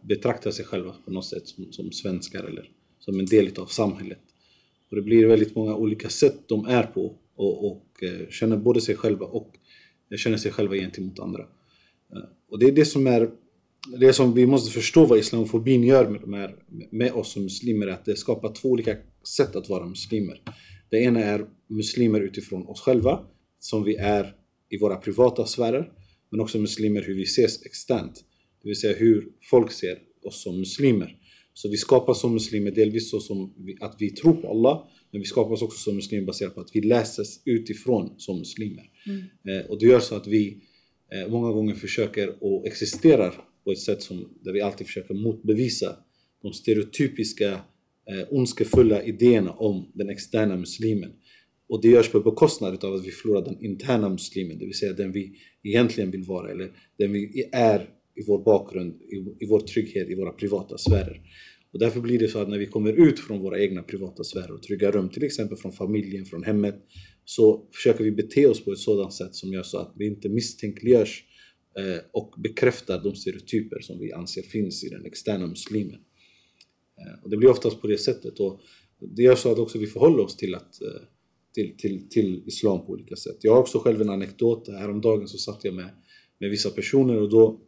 betraktar 0.03 0.51
sig 0.51 0.65
själva 0.65 0.95
på 1.05 1.11
något 1.11 1.25
sätt 1.25 1.49
som, 1.49 1.73
som 1.73 1.93
svenskar 1.93 2.45
eller 2.45 2.71
som 2.99 3.21
en 3.21 3.27
del 3.27 3.51
av 3.59 3.67
samhället. 3.67 4.19
Och 4.91 4.97
det 4.97 5.03
blir 5.03 5.27
väldigt 5.27 5.55
många 5.55 5.75
olika 5.75 6.09
sätt 6.09 6.49
de 6.49 6.67
är 6.67 6.83
på 6.83 7.19
och, 7.37 7.67
och 7.67 8.03
eh, 8.03 8.29
känner 8.31 8.57
både 8.57 8.81
sig 8.81 8.97
själva 8.97 9.27
och 9.27 9.53
känner 10.17 10.37
sig 10.37 10.53
själva 10.53 10.75
gentemot 10.75 11.19
andra. 11.19 11.47
Och 12.49 12.59
det 12.59 12.67
är 12.67 12.73
det 12.73 12.85
som 12.85 13.07
är 13.07 13.31
det 14.01 14.13
som 14.13 14.35
vi 14.35 14.47
måste 14.47 14.73
förstå 14.73 15.07
vad 15.07 15.19
islamofobin 15.19 15.85
gör 15.85 16.09
med, 16.09 16.21
de 16.21 16.33
här, 16.33 16.55
med 16.91 17.13
oss 17.13 17.33
som 17.33 17.43
muslimer 17.43 17.87
är 17.87 17.93
att 17.93 18.05
det 18.05 18.17
skapar 18.17 18.53
två 18.53 18.69
olika 18.69 18.97
sätt 19.37 19.57
att 19.57 19.69
vara 19.69 19.87
muslimer. 19.87 20.43
Det 20.91 20.97
ena 20.97 21.21
är 21.21 21.47
muslimer 21.69 22.21
utifrån 22.21 22.67
oss 22.67 22.81
själva, 22.81 23.21
som 23.59 23.85
vi 23.85 23.97
är 23.97 24.35
i 24.71 24.79
våra 24.79 24.97
privata 24.97 25.47
sfärer, 25.47 25.93
men 26.31 26.41
också 26.41 26.59
muslimer 26.59 27.03
hur 27.03 27.15
vi 27.15 27.23
ses 27.23 27.67
externt. 27.67 28.25
Det 28.63 28.69
vill 28.69 28.81
säga 28.81 28.97
hur 28.97 29.29
folk 29.51 29.73
ser 29.73 29.99
oss 30.23 30.43
som 30.43 30.59
muslimer. 30.59 31.19
Så 31.55 31.69
vi 31.69 31.77
skapas 31.77 32.21
som 32.21 32.33
muslimer 32.33 32.71
delvis 32.71 33.11
så 33.11 33.21
som 33.21 33.55
vi, 33.59 33.77
att 33.81 33.97
vi 33.99 34.11
tror 34.11 34.33
på 34.33 34.51
Allah, 34.51 34.89
men 35.11 35.21
vi 35.21 35.27
skapas 35.27 35.63
också 35.63 35.79
som 35.79 35.95
muslimer 35.95 36.27
baserat 36.27 36.55
på 36.55 36.61
att 36.61 36.71
vi 36.73 36.81
läses 36.81 37.43
utifrån 37.45 38.15
som 38.19 38.39
muslimer. 38.39 38.91
Eh, 39.49 39.71
och 39.71 39.79
det 39.79 39.87
gör 39.87 40.01
så 40.01 40.15
att 40.15 40.27
vi 40.27 40.63
eh, 41.13 41.31
många 41.31 41.53
gånger 41.53 41.75
försöker 41.75 42.45
och 42.45 42.67
existerar 42.67 43.35
på 43.65 43.73
ett 43.73 43.79
sätt 43.79 44.03
som, 44.03 44.39
där 44.41 44.53
vi 44.53 44.61
alltid 44.61 44.87
försöker 44.87 45.15
motbevisa 45.15 45.97
de 46.43 46.53
stereotypiska 46.53 47.53
eh, 48.11 48.27
ondskefulla 48.31 49.03
idéerna 49.03 49.51
om 49.51 49.93
den 49.95 50.11
externa 50.11 50.57
muslimen. 50.57 51.13
Och 51.69 51.83
det 51.83 51.89
görs 51.89 52.13
på 52.13 52.21
bekostnad 52.21 52.85
av 52.85 52.95
att 52.95 53.07
vi 53.07 53.11
förlorar 53.11 53.45
den 53.45 53.65
interna 53.65 54.09
muslimen, 54.09 54.59
det 54.59 54.65
vill 54.65 54.79
säga 54.79 54.93
den 54.93 55.13
vi 55.13 55.33
egentligen 55.63 56.11
vill 56.11 56.23
vara 56.23 56.51
eller 56.51 56.71
den 56.99 57.13
vi 57.13 57.49
är 57.53 57.91
i 58.15 58.25
vår 58.27 58.45
bakgrund, 58.45 59.03
i, 59.03 59.45
i 59.45 59.47
vår 59.49 59.61
trygghet, 59.61 60.09
i 60.11 60.15
våra 60.15 60.33
privata 60.33 60.79
sfärer. 60.79 61.21
Och 61.73 61.79
därför 61.79 62.01
blir 62.01 62.19
det 62.19 62.29
så 62.29 62.39
att 62.39 62.49
när 62.49 62.59
vi 62.59 62.67
kommer 62.67 62.93
ut 62.93 63.21
från 63.21 63.41
våra 63.41 63.61
egna 63.61 63.83
privata 63.83 64.25
sfärer 64.25 64.53
och 64.53 64.63
trygga 64.63 64.91
rum, 64.91 65.09
till 65.09 65.25
exempel 65.25 65.57
från 65.57 65.73
familjen, 65.73 66.25
från 66.25 66.45
hemmet, 66.45 66.75
så 67.25 67.69
försöker 67.75 68.05
vi 68.05 68.13
bete 68.13 68.47
oss 68.47 68.65
på 68.65 68.73
ett 68.73 68.79
sådant 68.79 69.15
sätt 69.15 69.35
som 69.35 69.53
gör 69.53 69.63
så 69.63 69.79
att 69.79 69.93
vi 69.97 70.07
inte 70.07 70.29
misstänkliggörs 70.29 71.25
eh, 71.79 71.99
och 72.13 72.35
bekräftar 72.39 73.03
de 73.03 73.15
stereotyper 73.15 73.81
som 73.81 73.99
vi 73.99 74.13
anser 74.13 74.43
finns 74.43 74.85
i 74.85 74.89
den 74.89 75.07
externa 75.07 75.47
muslimen. 75.47 76.01
Eh, 77.01 77.25
och 77.25 77.31
det 77.31 77.37
blir 77.37 77.49
oftast 77.49 77.81
på 77.81 77.87
det 77.87 77.99
sättet. 77.99 78.41
Och 78.41 78.61
det 79.17 79.23
gör 79.23 79.37
så 79.37 79.53
att 79.53 79.59
också 79.59 79.79
vi 79.79 79.87
förhåller 79.87 80.25
oss 80.25 80.37
till, 80.37 80.55
att, 80.55 80.83
eh, 80.83 81.03
till, 81.57 81.77
till, 81.77 82.09
till 82.09 82.43
islam 82.47 82.87
på 82.87 82.93
olika 82.93 83.17
sätt. 83.17 83.37
Jag 83.41 83.53
har 83.53 83.61
också 83.61 83.79
själv 83.79 84.01
en 84.01 84.11
anekdot. 84.11 84.69
Häromdagen 84.69 85.29
så 85.29 85.39
satt 85.39 85.65
jag 85.65 85.75
med, 85.75 85.91
med 86.41 86.51
vissa 86.51 86.71
personer 86.71 87.21
och 87.21 87.31
då 87.31 87.61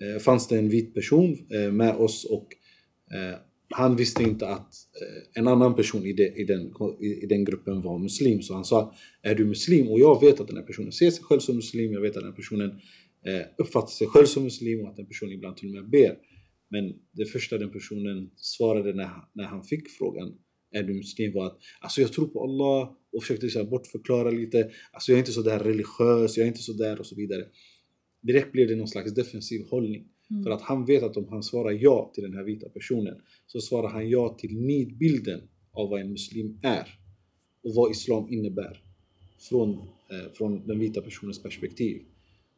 eh, 0.00 0.20
fanns 0.20 0.48
det 0.48 0.58
en 0.58 0.68
vit 0.68 0.94
person 0.94 1.36
eh, 1.54 1.72
med 1.72 1.96
oss 1.96 2.24
och 2.24 2.48
eh, 3.14 3.38
han 3.70 3.96
visste 3.96 4.22
inte 4.22 4.48
att 4.48 4.74
eh, 5.02 5.40
en 5.40 5.48
annan 5.48 5.74
person 5.74 6.06
i, 6.06 6.12
det, 6.12 6.28
i, 6.36 6.44
den, 6.44 6.72
i, 7.00 7.06
i 7.06 7.26
den 7.26 7.44
gruppen 7.44 7.82
var 7.82 7.98
muslim. 7.98 8.42
Så 8.42 8.54
han 8.54 8.64
sa, 8.64 8.94
är 9.22 9.34
du 9.34 9.44
muslim? 9.44 9.88
Och 9.88 10.00
jag 10.00 10.20
vet 10.20 10.40
att 10.40 10.48
den 10.48 10.56
här 10.56 10.64
personen 10.64 10.92
ser 10.92 11.10
sig 11.10 11.24
själv 11.24 11.40
som 11.40 11.56
muslim. 11.56 11.92
Jag 11.92 12.00
vet 12.00 12.10
att 12.10 12.22
den 12.22 12.30
här 12.30 12.36
personen 12.36 12.70
eh, 13.26 13.46
uppfattar 13.58 13.88
sig 13.90 14.06
själv 14.06 14.26
som 14.26 14.42
muslim 14.42 14.80
och 14.80 14.88
att 14.88 14.96
den 14.96 15.06
personen 15.06 15.32
ibland 15.32 15.56
till 15.56 15.68
och 15.68 15.74
med 15.74 15.90
ber. 15.90 16.16
Men 16.70 16.94
det 17.12 17.24
första 17.24 17.58
den 17.58 17.70
personen 17.70 18.30
svarade 18.36 18.92
när, 18.92 19.10
när 19.34 19.44
han 19.44 19.62
fick 19.62 19.88
frågan 19.90 20.34
är 20.70 20.82
du 20.82 20.94
muslim 20.94 21.32
var 21.34 21.46
att 21.46 21.58
alltså 21.80 22.00
jag 22.00 22.12
tror 22.12 22.26
på 22.26 22.44
Allah 22.44 22.96
och 23.12 23.22
försökte 23.22 23.50
så 23.50 23.58
här 23.58 23.66
bortförklara 23.66 24.30
lite. 24.30 24.70
Alltså 24.92 25.12
jag 25.12 25.16
är 25.16 25.18
inte 25.18 25.32
så 25.32 25.42
där 25.42 25.58
religiös, 25.58 26.36
jag 26.36 26.44
är 26.44 26.48
inte 26.48 26.62
så 26.62 26.72
där 26.72 27.00
och 27.00 27.06
så 27.06 27.14
vidare. 27.14 27.44
Direkt 28.22 28.52
blev 28.52 28.68
det 28.68 28.76
någon 28.76 28.88
slags 28.88 29.14
defensiv 29.14 29.66
hållning. 29.70 30.08
För 30.44 30.50
att 30.50 30.62
han 30.62 30.84
vet 30.84 31.02
att 31.02 31.16
om 31.16 31.28
han 31.28 31.42
svarar 31.42 31.70
ja 31.70 32.12
till 32.14 32.24
den 32.24 32.34
här 32.34 32.44
vita 32.44 32.68
personen 32.68 33.20
så 33.46 33.60
svarar 33.60 33.88
han 33.88 34.10
ja 34.10 34.36
till 34.38 34.56
nidbilden 34.56 35.40
av 35.72 35.90
vad 35.90 36.00
en 36.00 36.10
muslim 36.10 36.58
är 36.62 36.98
och 37.64 37.74
vad 37.74 37.90
islam 37.90 38.32
innebär 38.32 38.82
från, 39.48 39.70
eh, 40.10 40.32
från 40.32 40.66
den 40.66 40.78
vita 40.78 41.00
personens 41.00 41.42
perspektiv. 41.42 42.02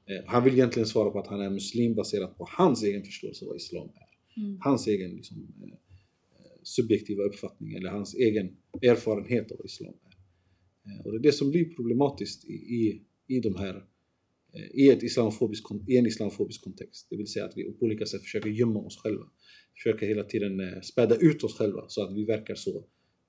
Eh, 0.06 0.24
han 0.26 0.44
vill 0.44 0.54
egentligen 0.54 0.86
svara 0.86 1.10
på 1.10 1.18
att 1.18 1.26
han 1.26 1.40
är 1.40 1.50
muslim 1.50 1.94
baserat 1.94 2.38
på 2.38 2.48
hans 2.50 2.82
egen 2.82 3.02
förståelse 3.02 3.44
av 3.44 3.48
vad 3.48 3.56
islam 3.56 3.88
är. 3.88 4.10
Hans 4.60 4.86
egen 4.86 5.10
liksom, 5.10 5.36
eh, 5.62 5.78
subjektiva 6.62 7.22
uppfattning 7.22 7.74
eller 7.74 7.90
hans 7.90 8.14
egen 8.14 8.56
erfarenhet 8.82 9.52
av 9.52 9.60
islam 9.64 9.94
eh, 10.86 11.06
och 11.06 11.12
det 11.12 11.18
är 11.18 11.22
det 11.22 11.32
som 11.32 11.50
blir 11.50 11.64
problematiskt 11.64 12.44
i, 12.44 12.52
i, 12.52 13.02
i 13.26 13.40
de 13.40 13.56
här 13.56 13.84
eh, 14.52 14.70
i, 14.70 14.90
ett 14.90 15.02
islamofobisk, 15.02 15.64
i 15.88 15.96
en 15.96 16.06
islamofobisk 16.06 16.62
kontext. 16.62 17.06
Det 17.10 17.16
vill 17.16 17.26
säga 17.26 17.44
att 17.44 17.56
vi 17.56 17.72
på 17.72 17.84
olika 17.84 18.06
sätt 18.06 18.22
försöker 18.22 18.50
gömma 18.50 18.80
oss 18.80 18.96
själva. 18.96 19.24
Försöker 19.74 20.06
hela 20.06 20.24
tiden 20.24 20.60
eh, 20.60 20.80
späda 20.80 21.16
ut 21.16 21.44
oss 21.44 21.58
själva 21.58 21.84
så 21.88 22.04
att 22.04 22.16
vi 22.16 22.24
verkar 22.24 22.54
så 22.54 22.84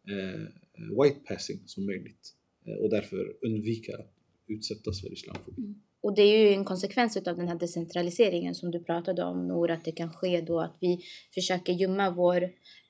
eh, 0.10 1.04
white 1.04 1.20
passing 1.26 1.60
som 1.66 1.86
möjligt. 1.86 2.36
Och 2.80 2.90
därför 2.90 3.38
undvika 3.42 3.98
att 3.98 4.14
utsättas 4.48 5.02
för 5.02 5.14
islamofobi. 5.14 5.62
Mm. 5.62 5.82
Och 6.02 6.16
det 6.16 6.22
är 6.22 6.38
ju 6.38 6.54
en 6.54 6.66
konsekvens 6.66 7.18
av 7.18 7.38
den 7.38 7.48
här 7.48 7.56
decentraliseringen 7.56 8.56
som 8.56 8.72
du 8.72 8.84
pratade 8.84 9.24
om 9.24 9.48
Nour, 9.48 9.72
att 9.72 9.86
det 9.86 9.92
kan 9.92 10.14
ske 10.14 10.42
då 10.42 10.60
att 10.60 10.78
vi 10.80 11.02
försöker 11.34 11.74
gömma 11.74 12.10
vår, 12.10 12.44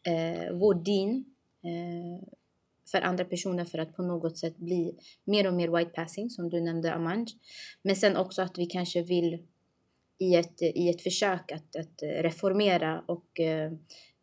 eh, 0.04 0.52
vår 0.54 0.74
din 0.74 1.26
eh, 1.64 2.28
för 2.92 3.02
andra 3.02 3.26
personer 3.26 3.66
för 3.66 3.78
att 3.78 3.96
på 3.96 4.04
något 4.04 4.38
sätt 4.38 4.58
bli 4.58 4.96
mer 5.24 5.48
och 5.48 5.54
mer 5.54 5.78
white 5.78 5.92
passing 5.92 6.30
som 6.30 6.50
du 6.50 6.62
nämnde 6.62 6.94
Amanj. 6.94 7.26
Men 7.82 7.96
sen 7.96 8.18
också 8.18 8.42
att 8.42 8.58
vi 8.58 8.66
kanske 8.66 9.02
vill 9.02 9.40
i 10.18 10.36
ett, 10.36 10.62
i 10.62 10.90
ett 10.90 11.02
försök 11.02 11.52
att, 11.52 11.76
att 11.76 12.02
reformera 12.02 13.04
och 13.08 13.40
eh, 13.40 13.72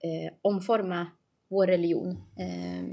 eh, 0.02 0.32
omforma 0.42 1.06
vår 1.50 1.66
religion 1.66 2.10
eh, 2.38 2.84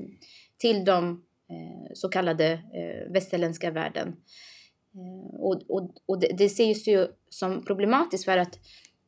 till 0.58 0.86
de 0.86 1.23
eh, 1.49 1.91
så 1.93 2.10
kallade 2.10 2.51
eh, 2.51 3.12
västerländska 3.12 3.71
världen. 3.71 4.15
Eh, 4.95 5.36
och 5.39 5.62
och, 5.67 5.91
och 6.05 6.19
det, 6.19 6.27
det 6.38 6.45
ses 6.45 6.88
ju 6.88 7.08
som 7.29 7.65
problematiskt 7.65 8.25
för 8.25 8.38
att 8.38 8.60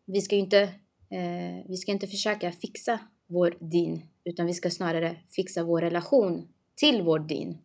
vi 0.05 0.21
ska 0.21 0.35
ju 0.35 0.41
inte, 0.41 0.61
eh, 1.09 1.65
vi 1.67 1.77
ska 1.77 1.91
inte 1.91 2.07
försöka 2.07 2.51
fixa 2.51 2.99
vår 3.27 3.57
din 3.59 4.01
utan 4.23 4.45
vi 4.45 4.53
ska 4.53 4.69
snarare 4.69 5.15
fixa 5.29 5.63
vår 5.63 5.81
relation 5.81 6.47
till 6.75 7.01
vår 7.01 7.19
din. 7.19 7.57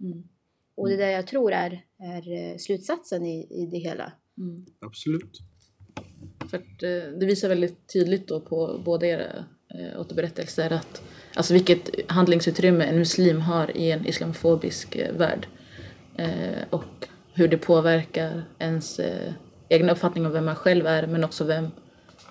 Mm. 0.00 0.28
Och 0.74 0.88
det 0.88 0.94
är 0.94 0.98
det 0.98 1.10
jag 1.10 1.26
tror 1.26 1.52
är, 1.52 1.84
är 1.98 2.32
eh, 2.32 2.56
slutsatsen 2.56 3.26
i, 3.26 3.46
i 3.50 3.66
det 3.66 3.78
hela. 3.78 4.12
Mm. 4.38 4.66
Absolut. 4.78 5.40
För 6.50 6.56
att, 6.56 6.82
eh, 6.82 7.18
det 7.18 7.26
visar 7.26 7.48
väldigt 7.48 7.92
tydligt 7.92 8.28
då 8.28 8.40
på 8.40 8.80
båda 8.84 9.06
era 9.06 9.44
eh, 9.74 10.00
återberättelser 10.00 10.72
att 10.72 11.02
alltså 11.34 11.54
vilket 11.54 12.10
handlingsutrymme 12.10 12.84
en 12.84 12.98
muslim 12.98 13.40
har 13.40 13.76
i 13.76 13.90
en 13.90 14.06
islamofobisk 14.06 14.96
eh, 14.96 15.16
värld. 15.16 15.46
Eh, 16.16 16.64
och 16.70 17.08
hur 17.34 17.48
det 17.48 17.58
påverkar 17.58 18.44
ens 18.58 18.98
eh, 18.98 19.32
egna 19.68 19.92
uppfattning 19.92 20.26
om 20.26 20.32
vem 20.32 20.44
man 20.44 20.56
själv 20.56 20.86
är 20.86 21.06
men 21.06 21.24
också 21.24 21.44
vem 21.44 21.66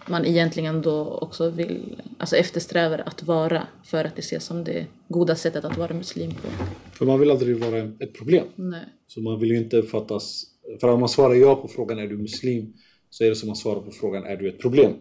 man 0.08 0.26
egentligen 0.26 0.82
då 0.82 1.06
också 1.22 1.50
vill, 1.50 2.02
alltså 2.18 2.36
eftersträvar 2.36 3.04
att 3.06 3.24
vara 3.24 3.68
för 3.84 4.06
att 4.06 4.16
det 4.16 4.20
ses 4.20 4.46
som 4.46 4.64
det 4.64 4.86
goda 5.08 5.36
sättet 5.36 5.66
att 5.66 5.78
vara 5.78 5.94
muslim 5.94 6.32
på. 6.32 6.48
För 6.92 7.06
man 7.06 7.20
vill 7.20 7.32
aldrig 7.32 7.58
vara 7.58 7.78
ett 7.78 8.14
problem. 8.14 8.46
Nej. 8.56 8.86
Så 9.08 9.22
man 9.22 9.40
vill 9.40 9.50
ju 9.50 9.58
inte 9.58 9.78
uppfattas... 9.78 10.44
För 10.82 10.88
om 10.88 11.00
man 11.00 11.10
svarar 11.10 11.36
ja 11.36 11.56
på 11.56 11.68
frågan 11.68 12.00
är 12.00 12.08
du 12.08 12.18
muslim 12.18 12.74
så 13.10 13.24
är 13.24 13.30
det 13.30 13.36
som 13.36 13.50
att 13.50 13.58
svara 13.58 13.80
på 13.80 13.92
frågan 13.92 14.24
är 14.24 14.38
du 14.38 14.50
ett 14.50 14.60
problem? 14.60 14.94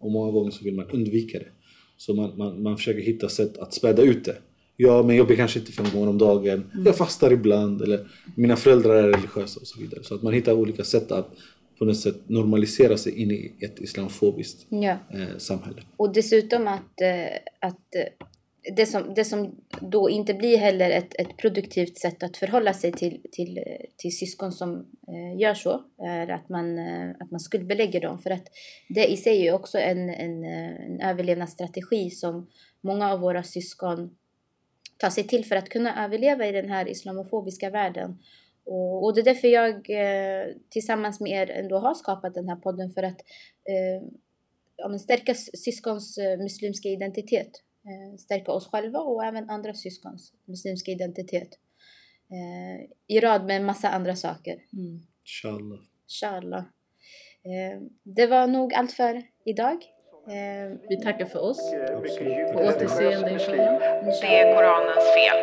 Och 0.00 0.10
många 0.10 0.32
gånger 0.32 0.50
så 0.50 0.64
vill 0.64 0.74
man 0.74 0.90
undvika 0.90 1.38
det. 1.38 1.48
Så 1.96 2.14
man, 2.14 2.38
man, 2.38 2.62
man 2.62 2.76
försöker 2.76 3.00
hitta 3.00 3.28
sätt 3.28 3.58
att 3.58 3.74
späda 3.74 4.02
ut 4.02 4.24
det. 4.24 4.36
Ja, 4.76 5.02
men 5.02 5.16
jag 5.16 5.26
ber 5.26 5.36
kanske 5.36 5.58
inte 5.58 5.72
fem 5.72 5.86
gånger 5.92 6.08
om 6.08 6.18
dagen. 6.18 6.70
Jag 6.84 6.96
fastar 6.96 7.32
ibland. 7.32 7.82
Eller 7.82 8.08
mina 8.36 8.56
föräldrar 8.56 8.94
är 8.94 9.02
religiösa 9.08 9.60
och 9.60 9.66
så 9.66 9.80
vidare. 9.80 10.02
Så 10.02 10.14
att 10.14 10.22
man 10.22 10.32
hittar 10.32 10.52
olika 10.52 10.84
sätt 10.84 11.12
att 11.12 11.28
på 11.78 11.84
något 11.84 11.98
sätt 11.98 12.28
normalisera 12.28 12.96
sig 12.96 13.22
in 13.22 13.30
i 13.30 13.52
ett 13.60 13.80
islamofobiskt 13.80 14.66
Ja. 14.68 14.90
eh, 15.12 15.38
samhälle. 15.38 15.82
Och 15.96 16.12
dessutom 16.12 16.68
att, 16.68 17.00
eh, 17.00 17.38
att 17.68 17.94
eh, 17.94 18.26
det 18.76 18.86
som, 18.86 19.14
det 19.14 19.24
som 19.24 19.54
då 19.80 20.10
inte 20.10 20.34
blir 20.34 20.56
heller 20.58 20.90
ett, 20.90 21.14
ett 21.20 21.36
produktivt 21.36 21.98
sätt 21.98 22.22
att 22.22 22.36
förhålla 22.36 22.72
sig 22.72 22.92
till, 22.92 23.20
till, 23.32 23.58
till 23.96 24.16
syskon 24.18 24.52
som 24.52 24.74
eh, 25.08 25.40
gör 25.40 25.54
så, 25.54 25.80
är 26.02 26.28
att 26.28 26.48
man, 26.48 26.78
eh, 26.78 27.10
att 27.20 27.30
man 27.30 27.40
skuldbelägger 27.40 28.00
dem. 28.00 28.18
För 28.18 28.30
att 28.30 28.46
det 28.88 29.06
i 29.06 29.16
sig 29.16 29.48
är 29.48 29.54
också 29.54 29.78
en, 29.78 30.10
en, 30.10 30.44
eh, 30.44 30.86
en 30.86 31.00
överlevnadsstrategi 31.00 32.10
som 32.10 32.46
många 32.80 33.12
av 33.12 33.20
våra 33.20 33.42
syskon 33.42 34.10
tar 34.96 35.10
sig 35.10 35.24
till 35.24 35.44
för 35.44 35.56
att 35.56 35.68
kunna 35.68 36.04
överleva 36.04 36.46
i 36.46 36.52
den 36.52 36.70
här 36.70 36.88
islamofobiska 36.88 37.70
världen. 37.70 38.18
Och, 38.64 39.04
och 39.04 39.14
det 39.14 39.20
är 39.20 39.24
därför 39.24 39.48
jag 39.48 39.74
eh, 39.90 40.54
tillsammans 40.70 41.20
med 41.20 41.32
er 41.32 41.50
ändå 41.50 41.78
har 41.78 41.94
skapat 41.94 42.34
den 42.34 42.48
här 42.48 42.56
podden 42.56 42.90
för 42.90 43.02
att 43.02 43.20
eh, 43.68 44.96
stärka 44.98 45.34
syskons 45.34 46.18
eh, 46.18 46.38
muslimska 46.38 46.88
identitet. 46.88 47.50
Eh, 47.84 48.16
stärka 48.16 48.52
oss 48.52 48.68
själva 48.68 48.98
och 48.98 49.24
även 49.24 49.50
andra 49.50 49.74
syskons 49.74 50.32
muslimska 50.44 50.90
identitet. 50.90 51.48
I 53.06 53.20
rad 53.20 53.46
med 53.46 53.56
en 53.56 53.64
massa 53.64 53.88
andra 53.88 54.16
saker. 54.16 54.52
Mm. 54.72 55.06
Inshallah. 55.22 55.78
Inshallah. 56.04 56.64
Det 58.02 58.26
var 58.26 58.46
nog 58.46 58.74
allt 58.74 58.92
för 58.92 59.22
idag. 59.44 59.78
Eh, 60.28 60.66
Vi 60.88 60.96
tackar 61.02 61.24
för 61.26 61.42
oss. 61.50 61.60
mycket 61.72 61.96
Absolut. 61.96 62.52
På 62.52 62.58
återseende, 62.58 63.30
inshallah. 63.30 63.74
Det 64.22 64.38
är 64.40 64.54
Koranens 64.54 65.06
fel. 65.16 65.38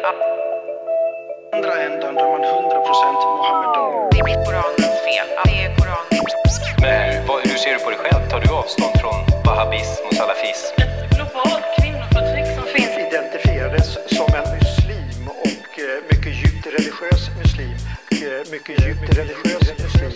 andra 1.56 1.74
änden 1.84 2.16
där 2.16 2.24
man 2.32 2.42
100% 2.44 3.14
Mohammedan. 3.38 4.10
Det 4.12 4.20
är 4.20 4.46
Koranens 4.46 4.98
fel. 5.08 5.28
Det 5.46 5.56
är 5.66 5.70
Koranens 5.78 6.34
Men 6.82 6.98
hur, 7.12 7.28
vad, 7.28 7.38
hur 7.48 7.58
ser 7.64 7.74
du 7.74 7.80
på 7.86 7.90
dig 7.90 8.00
själv? 8.00 8.24
Tar 8.32 8.40
du 8.46 8.50
avstånd 8.62 8.96
från 9.02 9.20
wahhabism 9.46 10.02
och 10.08 10.14
salafism? 10.20 10.74
Ett 10.84 10.96
globalt 11.16 11.66
kvinnoförtryck 11.78 12.48
som 12.58 12.66
finns 12.76 12.94
identifierades 13.08 13.88
som 14.18 14.28
en 14.40 14.48
muslim 14.58 15.22
och 15.46 15.72
eh, 15.88 15.98
mycket 16.12 16.34
djupt 16.42 16.66
religiös 16.78 17.22
muslim. 17.42 17.76
Eh, 18.26 18.42
Mycket 18.56 18.76
djupt 18.86 19.08
religiös 19.20 19.66
muslim. 19.84 20.14